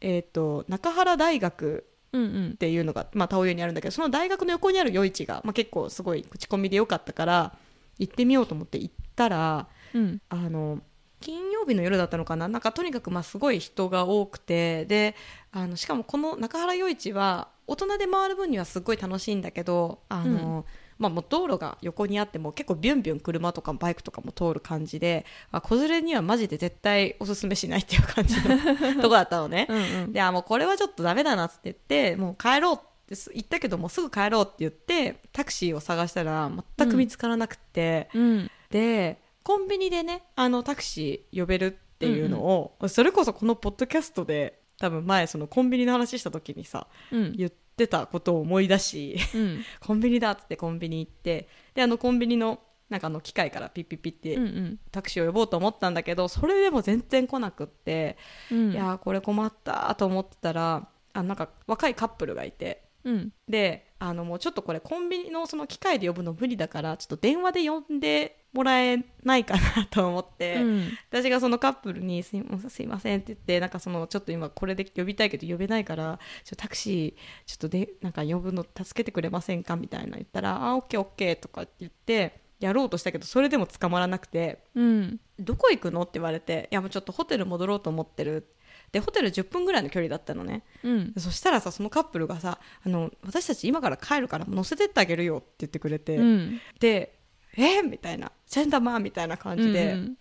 [0.00, 2.50] えー、と中原大学うんうん。
[2.52, 7.56] っていうのが、まあ、タオユにあるんだけどその大学の横にある夜市が、まあ、結構すごい口コミで良かったから
[7.98, 10.20] 行ってみようと思って行ったらうん。
[10.28, 10.80] あの
[11.18, 12.46] 金曜日の夜だったのかな？
[12.46, 15.14] なんかとにかくまあすごい人が多くてで
[15.50, 20.66] あのしかもこの中原夜市は大人で回る分にはすごい楽しいんだけどあの、
[20.98, 29.66] まあ、もう道路が横にあっても結構ビュンビュン車とかバイクとかも通る感じであ子連れにはマジで絶対おすすめしないっていう感じの とこだったのね。
[29.68, 30.12] うんうん。
[30.12, 38.50] であもうこれはちょっとダメだなって言ってもう帰ろうってです行ったけどもうすぐ帰ろうって言ってタクシーを探したら全く見つからなくて、うん。
[38.70, 47.32] でコンビニでねあのタクシー呼べるっていうのを、それこそこのポッドキャストで多分前そのコンビニの話した時にさうん。
[47.36, 49.64] 言ってたことを思い出しうん。
[49.80, 52.58] コンビニだっつってコンビニ行ってであのコンビニの
[52.88, 58.16] なんかあの機械からピッピッピッってタクシーを呼ぼうと思ったんだけどそれでも全然来なくって、
[58.50, 58.72] うん。
[58.72, 63.32] いやーこれ困ったと思ってたらあなんか若いカップルがいてうん。
[63.46, 88.46] であのもうちょっとこれコンビニのその機械で呼ぶの無理だからちょっと電話で呼んでもらえないかなと思って、うん私がそのカップルにすい「すいません」って言ってなんかそのちょっと今これで呼びたいけど呼べないからちょタクシーちょっとでなんか呼ぶの助けてくれませんかみたいな言ったら「あオッケーオッケー」とかって言ってやろうとしたけどそれでも捕まらなくてうん「どこ行くの?」って言われて「いやもうちょっとホテル戻ろうと思ってる」
[88.92, 90.62] でホテル10分ぐらいの距離だったのね。
[90.82, 91.12] うん。
[91.18, 96.60] そしたらさそのカップルがさあの「私たち今から帰るから乗せてってあげるよ」って言ってくれて、うん。
[96.80, 97.18] で
[97.56, 100.16] 「えみたいな「ジェンダーマン」みたいな感じで、うん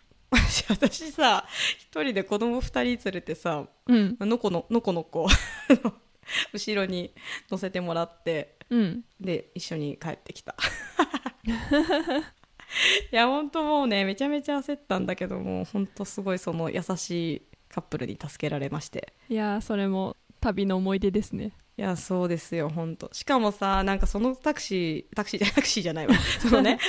[0.67, 1.45] 私さ
[1.77, 4.17] 一人で子供二人連れてさうん。
[4.19, 5.27] のこののこのこ
[6.51, 7.13] 後ろに
[7.49, 9.05] 乗せてもらってうん。
[9.21, 10.55] で一緒に帰ってきた。
[13.11, 17.41] いや本当もうねめちゃめちゃ焦ったんだけどもう本当すごいその優しい
[17.75, 19.11] カップルに助けられまして。
[19.27, 21.51] いやーそれも旅の思い出ですね。
[21.77, 23.09] いやそうですよ本当。
[23.11, 26.15] しかもさなんかそのタクシータクシーじゃタクシーじゃないわ。
[26.39, 26.79] そのね。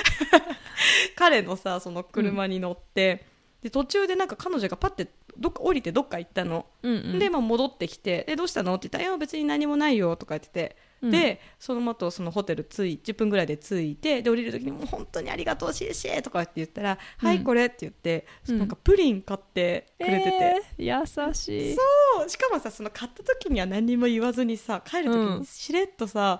[1.17, 3.25] 彼のさその車に乗って、
[3.67, 7.19] で途中でなんか彼女がパッてどっか降りてどっか行ったの、うんうん。
[7.19, 8.73] で、まあ、戻ってきてでどうしたの？
[8.75, 11.11] って言ったら「いや別に何もないよ」とか言ってて、うん。
[11.11, 18.59] でその後そのホテル着い10分ぐらいで着いてで降りる時に「もう本当にありがとうシェシェ」とかって言ったら「うんはいこれ」って言って、うん。
[18.59, 20.31] なんかプリン買ってくれてて、
[20.77, 21.75] えー優しい。
[21.75, 22.29] そう。
[22.29, 25.39] しかもさその買った時には何にも言わずにさ帰る時うん。
[25.41, 26.39] にしれっとさ、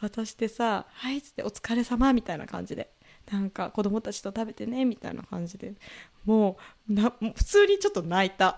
[0.00, 2.92] 渡してさ「はい」っつって「お疲れ様みたいな感じで。
[3.30, 5.74] なんか子供たちと食べてねみたいな感じで
[6.28, 6.58] も
[6.90, 8.54] うな普通にちょっと泣いた。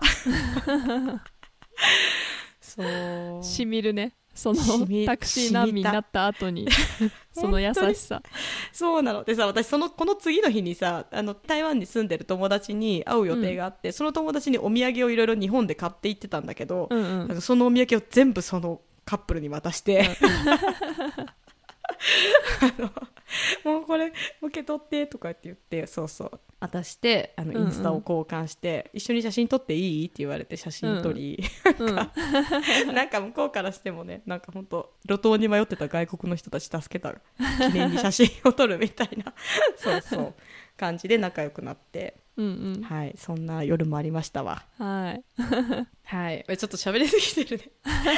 [2.59, 3.43] そう。
[3.45, 4.13] しみるね。
[4.33, 4.59] その
[5.05, 6.67] タクシー難民になった後に。
[7.31, 8.21] その優しさ。
[8.73, 9.23] そうなの。
[9.23, 20.09] でさ私そのこの次の日にさあの台湾に住んでる友達に会う予定があって、その友達にお土産をいろいろ日本で買って行ってたんだけど、うんうなんそのお土産を全部そのカップルに渡して、
[22.59, 22.91] あの
[23.63, 27.63] もうこれ受け取ってとかって言ってそうそう渡してあのうんうん。
[27.65, 30.05] インスタを交換して、一緒に写真撮っていい？
[30.05, 31.43] って言われて写真撮り、
[31.79, 31.95] うん
[32.93, 39.33] なんか向こうからしてもねなんか本当路頭に迷ってた外国の人たち助けた記念に写真を撮るみたいな。
[39.75, 40.33] そうそう
[40.81, 42.15] 感じで仲良くなって。
[42.37, 42.83] うんうん。
[42.83, 44.65] はいそんな夜もありましたわ。
[44.79, 45.23] はい。
[46.03, 46.43] はい。
[46.47, 47.71] ちょっと喋りすぎてるね。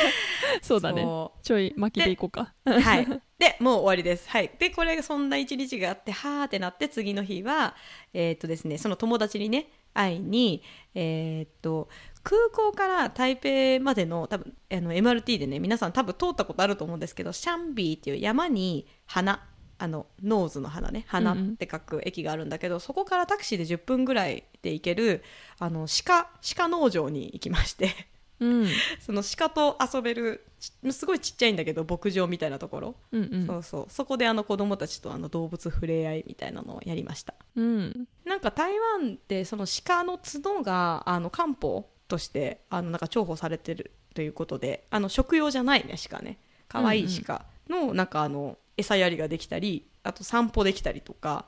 [0.63, 1.03] そうだね。
[1.41, 2.53] ちょい巻きでいこうか。
[2.65, 3.05] はい。
[3.37, 4.29] で、もう終わりです。
[4.29, 4.49] はい。
[4.57, 7.75] で、これがそんな一日があって、はーってなって、次の日は、
[8.13, 10.63] えーっとですね、その友達にね、会いに、
[10.95, 11.89] えーっと、
[12.23, 19.45] 空港から台北までの、多分、あの、MRT でね、皆さん多分通ったことあると思うんですけど、シャンビーっていう山に鼻、
[19.83, 25.23] あの、 nose の鼻ね、鼻って書く駅があるんだけど、そこからタクシーで10分ぐらいで行ける、
[25.59, 27.93] あの、鹿、鹿農場に行きまして、
[28.39, 28.67] うん。
[28.99, 33.45] その鹿と遊べるちすごいちっちゃいんだけど牧場みたいなところ、うんうん。
[33.45, 33.85] そうそう。
[33.89, 37.33] そこであの子供たちとあの動物触れ合いみたいなのをやりました。
[37.55, 38.07] うん。
[38.25, 46.39] なんか台湾ってその鹿の角があの漢方としてあのなんか重宝されてるということであの食用じゃないね鹿ね。
[46.69, 51.45] 可愛い鹿のなんかあの餌やりができたりあと散歩できたりとか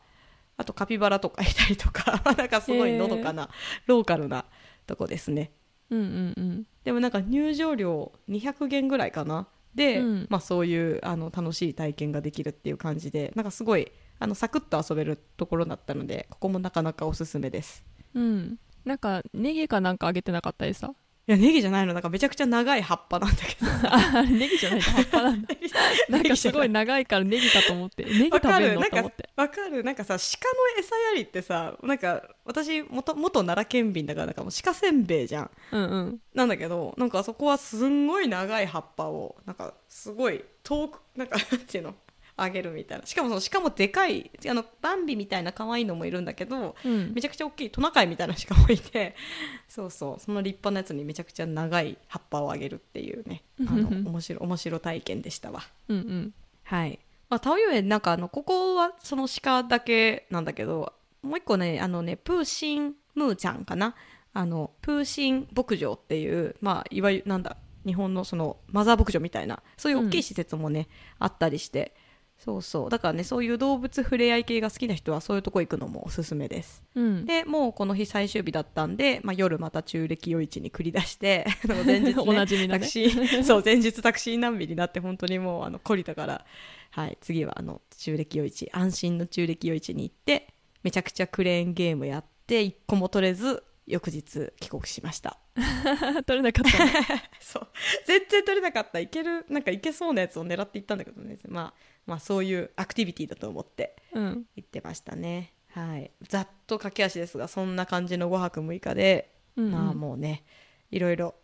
[0.57, 3.49] あとカピバラとかいたりとか なんかすごいのどかな
[3.85, 4.45] ローカルな
[4.87, 5.51] とこですね。
[5.89, 6.67] うんうんうん。
[6.83, 9.47] でもなんか入場料200元ぐらいかな。
[9.73, 10.27] で、うん。
[10.29, 17.83] まあ、そういうあの楽しい体験ができるっていう感じでなんかすごいあのサクッと遊べるところだったのでここもなかなかおすすめです。
[18.13, 18.57] うん。
[18.85, 20.93] なんかネギかなんかあげてなかったりさ
[21.27, 21.93] いやネギじゃないの。
[21.93, 23.71] なんかめちゃくちゃ長い葉っぱなんだけど。
[23.89, 25.47] ああれネギじゃないか葉っぱなんだ。
[26.09, 28.03] なんかすごい長いからネギかと思って。
[28.03, 29.83] ネギわ食べるのかるなんかと思ってわかる。
[29.83, 35.51] なんかさ鹿の餌やりってさなんか私元元奈良県民だからなんかもう鹿せんべいじゃん。
[35.71, 36.19] うんうん。
[36.35, 41.95] なんだけどなんかあそこはすんごい長い葉っぱをなんかすごい遠くなんかなんていうの？
[42.37, 43.05] あげるみたいな。
[43.05, 47.13] しかもそのしかもでかいあのバンビみたいな可愛いのもいるんだけどうん。
[47.13, 49.15] めちゃくちゃ大きいトナカイみたいな鹿もいて
[49.67, 50.19] そうそう。
[50.19, 53.43] その立派なやつにめちゃくちゃ長い葉っぱをあげるっていうね。
[53.67, 55.61] あの面白面白体験でしたわ。
[55.87, 56.33] うんうん。
[56.63, 63.95] はい、まあ、タオユ園なんかあのここはその鹿だけなんだけどもう一個ねあのねプーシンムーちゃんかな。
[64.33, 67.55] あのプーシン牧場っていうまあいわゆるなんだ
[67.85, 70.87] 日本のそのマザー牧場みたいなそういう大きい施設もね、
[71.19, 71.95] あったりして
[72.37, 72.89] そうそう。
[72.89, 76.83] だからねそういう動物触れ合い系が好きな人はそういうとこ行くのもおすすめです。
[76.95, 77.25] うん。
[77.25, 81.45] でもうこの日最終日だったんで、まあ、夜また中暦夜市に繰り出して
[81.85, 82.79] 前日、ね、 おなじみのね。
[82.79, 86.45] タクシーそう前日タクシー難民になって本当にもうあの懲りたから、
[86.91, 90.47] はい、次はあの中暦夜市安心の中暦夜市に行って
[90.83, 95.37] めちゃくちゃクレーンゲームやって一個も取れず翌日帰国しました。
[96.25, 96.93] 取れなかったね
[97.39, 97.67] そう。
[98.05, 98.99] 全然取れなかった。
[98.99, 104.45] いけるなんかいけそうなやつを狙っていったんだけどね、まあ、まあそういうアクティビティだと思ってうん。
[104.55, 105.53] 行ってましたね。
[105.71, 106.11] はい。
[106.29, 109.71] ざっと駆け足ですがそんな感じの5泊6日でうんうん。
[109.71, 110.43] まあもうね
[110.91, 111.35] いろいろ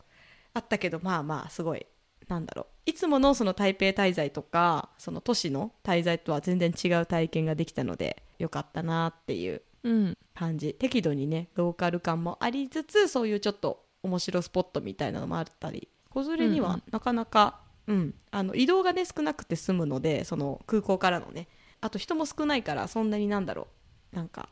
[0.53, 1.85] あったけどまあまあすごい
[2.27, 2.65] なんだろう。
[2.85, 10.17] いつものその台北滞在とかその都市の滞在とは全然違う体験ができたのでよかったなっていううん。
[10.33, 10.73] 感じ。
[10.75, 16.71] 適度にねローカル感もありつつそういうちょっと面白スポットみたいなのもあったり子連れにうんうん。
[16.71, 17.59] はなかなか、
[17.91, 18.13] うん。
[18.31, 21.47] あの移動がね少なくて済むのでその空港からのね。
[21.81, 23.67] あと人も少ないからそんなになんだろ
[24.13, 24.15] う。
[24.15, 24.49] なんか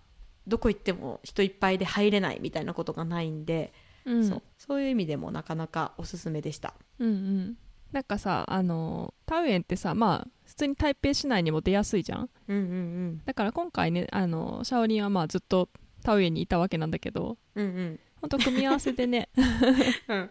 [0.47, 3.71] どこ行っても人いっぱいで入れないみたいなことがないんで、
[4.05, 4.27] うん。
[4.27, 4.41] そう。
[4.57, 6.73] そういう意味でもなかなかおすすめでした。
[6.99, 7.57] うんうん。
[7.91, 12.29] なんかさあのタウエンってさまあ普通に台北市内にも出やすいじゃん？
[12.47, 15.69] うんうんだから今回ねあのシャオリンはまあずっと
[16.03, 17.37] タウエンにいたわけなんだけど。
[17.55, 17.99] うんうん。
[18.21, 19.29] ほんと組み合わせでね。
[20.07, 20.29] うん。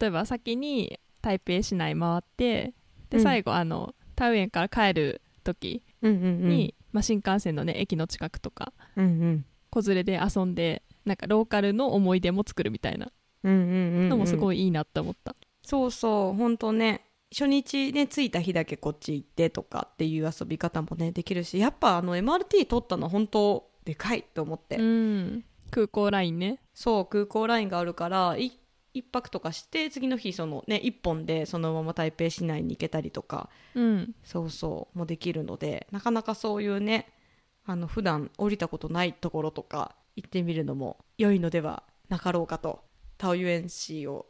[0.00, 2.74] 例えば先に台北市内回って
[3.10, 13.10] で、うん、最後あの田植園から帰る時に、うんうんうん、まあ、新幹線の、ね、駅の近くとか、うんうん、子連れで遊んでなんかローカルの思い出も作るみたいな。
[13.42, 15.30] のもすごいいいなって思った。
[15.30, 17.06] うんうんうんうん、そうそう本当ね。
[17.32, 26.58] 初日ね着いた日だけこっち行ってとかっていう遊び方もねできるしやっぱあの MRT 取ったの本当でかいと思って、うん、空港ラインね。
[26.74, 28.58] そう空港ラインがあるから一
[28.94, 37.08] 1泊とかして次の日そのね1本でそのまま台北市内に行けたりとか、うん、そうそうもできるのでなかなかそういうね
[37.64, 42.82] あの普段降りたことないところとか行ってみるのも良いのではなかろうかと
[43.16, 44.26] タオユエンシーを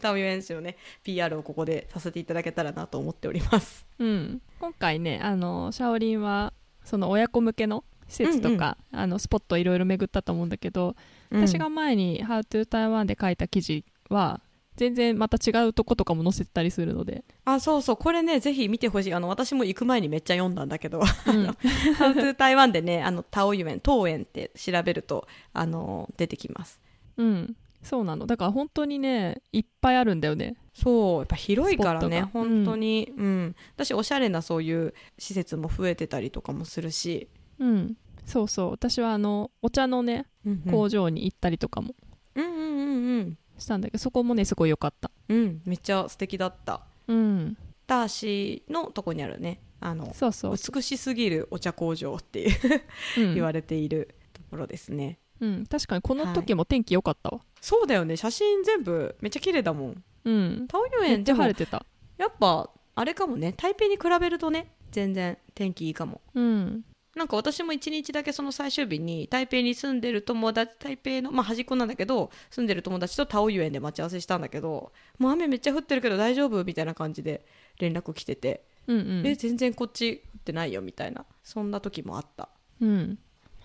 [0.00, 6.52] タオユエン氏のね PR をここでさせていただけたらなと思っております、うん、今回ねあのシャオリンは
[6.84, 10.94] その親子向けの施設とか、うんうん、あのスポットいろいろ巡ったと思うんだけど
[11.30, 14.40] 私が前に「How to Taiwan」で書いた記事は
[14.76, 17.96] 全然また違うとことかも載せてたりするので、あそうそう。
[17.96, 19.14] これねぜひ見てほしい。
[19.14, 20.98] あの私も行く前にめっちゃ読んだんだけど。
[20.98, 21.04] うん
[21.96, 26.80] 「How to Taiwan」でねあのタオユエン桃園って調べるとあの出てきます。
[27.16, 28.26] うん、そうなの。
[28.26, 30.56] だから本当にねいっぱいあるんだよね。
[30.72, 31.18] そう。
[31.18, 33.12] やっぱ広いからね本当に。
[33.16, 37.28] うん、私おしゃれなそういう施設も増えてたりとかもするし、
[37.60, 37.96] うん
[38.26, 38.70] そうそう。
[38.70, 41.94] 私はあのお茶のねうん工場に行ったりとかも
[42.34, 43.38] うんうんうんうん。
[43.58, 45.10] したんだけどそこもねすごい良かった。
[45.28, 45.62] うん。
[45.64, 46.82] めっちゃ素敵だった。
[47.06, 47.56] うん。
[47.86, 49.60] ダーシーのとこにあるね。
[49.80, 50.56] あのそうそう。
[50.56, 52.50] そ美しすぎるお茶工場っていう
[53.18, 53.34] う、うん。
[53.34, 58.16] 言われているところですね、うん、確かにこの時も天気良かったわ、そうだよね。
[58.16, 60.04] 写真全部めっちゃ綺麗だもん。
[60.24, 60.66] うん。
[60.68, 61.84] タオユめっちゃエンでも晴れてた。
[62.16, 63.52] やっぱあれかもね。
[63.52, 66.22] 台北に比べるとね全然天気いいかも。
[66.34, 66.84] うん
[67.16, 77.46] なんか私も一日だけその最終日に台北に住んでる友達台北のまあ端っこなんだけど住んでる友達とタオユエンで待ち合わせしたんだけどもう雨めっちゃ降ってるけど大丈夫みたいな感じで
[77.78, 79.26] 連絡来てて、うんうん。
[79.26, 82.48] え全然こっち降ってないよみたいなそんな時もあった。
[82.80, 83.18] うん。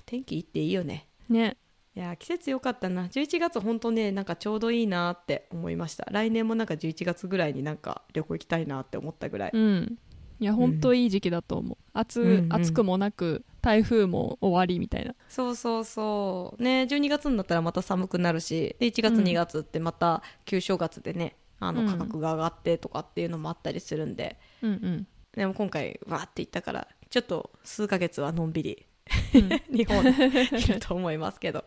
[0.06, 1.08] 天気いいっていいよね。
[1.30, 1.58] ね。
[1.96, 3.08] いやー季節良かったな。
[3.08, 6.08] 11月本当ねなんかちょうどいいなって思いました。
[6.12, 9.98] 来年もなんか11月ぐらいになんか旅行行きたいなって思ったぐらい、うん
[10.40, 12.54] いや本当いい時期だと思う、暑うんうん。
[12.54, 15.14] 暑くもなく台風も終わりみたいな。
[15.28, 16.64] そうそうそう。
[16.64, 19.24] ね12月になったらまた寒くなるしで1月うん。
[19.24, 21.88] 2月ってまた旧正月でねあのうん。
[21.88, 25.08] 価格が上がってとかっていうのもあったりするんで、うんうん。
[25.34, 28.86] でも今回わーって言ったからちょっと数ヶ月はのんびり
[29.34, 29.50] うん。
[29.76, 31.66] 日本にいると思いますけど。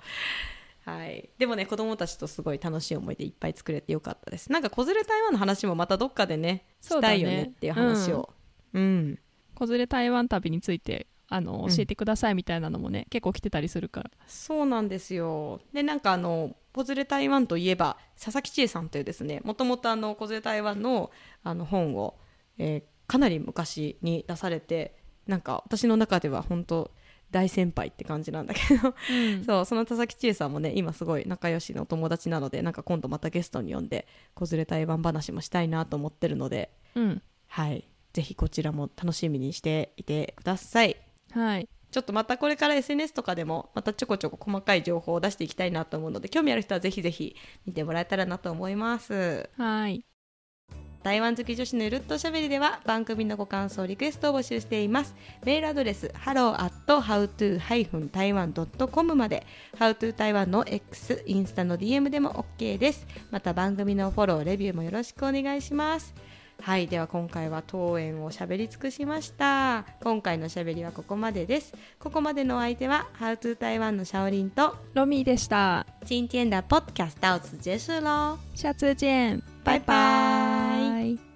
[0.85, 4.51] はい、でもね子供たちとすごい楽しい思い出いっぱい作れてよかったです。
[4.51, 8.31] なんか子連れ台湾の話もまたどっかでねしたいよねっていう話を
[8.75, 9.19] うん、
[9.55, 11.75] 子連れ台湾旅についてあのうん。
[11.75, 14.11] 教えてくださいみたいなのもね、結構来てたりするから。
[14.27, 15.61] そうなんですよ。
[15.73, 21.11] でなんかあの子連れ台湾といえば佐々木千恵さんというですねもともとあの子連れ台湾の
[21.43, 22.19] あの本を、
[22.59, 24.97] えーかなり昔に出されて
[25.27, 26.91] なんか私の中では本当
[27.31, 28.95] 大先輩って感じなんだけど。
[29.11, 29.45] うん。
[29.47, 36.71] そうその田崎千恵さんもね今すごい仲良しのお友達なのでなんか今度またゲストに呼んで子連れ台湾話もしたいなと思ってるので。
[36.95, 37.23] うん。
[37.49, 40.97] はいぜひこちらも楽しみにしていてください。
[41.33, 41.69] はい。
[41.91, 47.37] ちょっとまたこれから SNS とかでもまたちょこちょこ細かい情報を出していきたいなと思うので興味ある人はぜひぜひ
[47.67, 49.51] 見てもらえたらなと思います。
[49.59, 50.05] はい。
[51.03, 55.17] 台湾好き女子のゆるっとおしゃべりでは番組のご感想リクエストを募集しています。
[55.45, 59.45] メールアドレス hello.howto-taiwan.com まで
[59.77, 63.05] howto 台湾の X インスタの DM でも OK です。
[63.33, 66.15] また番組のフォローレビューもよろしくお願いします
[66.63, 69.85] はいでは今回は当園をしゃべり尽くしました。
[70.01, 71.75] 今回のしゃべりはここまでです。
[71.99, 75.87] ここまでのお相手は How to 台湾のシャオリンとロミーでした。
[76.07, 81.32] 今天的 podcast 到此结束喽下次见，拜拜拜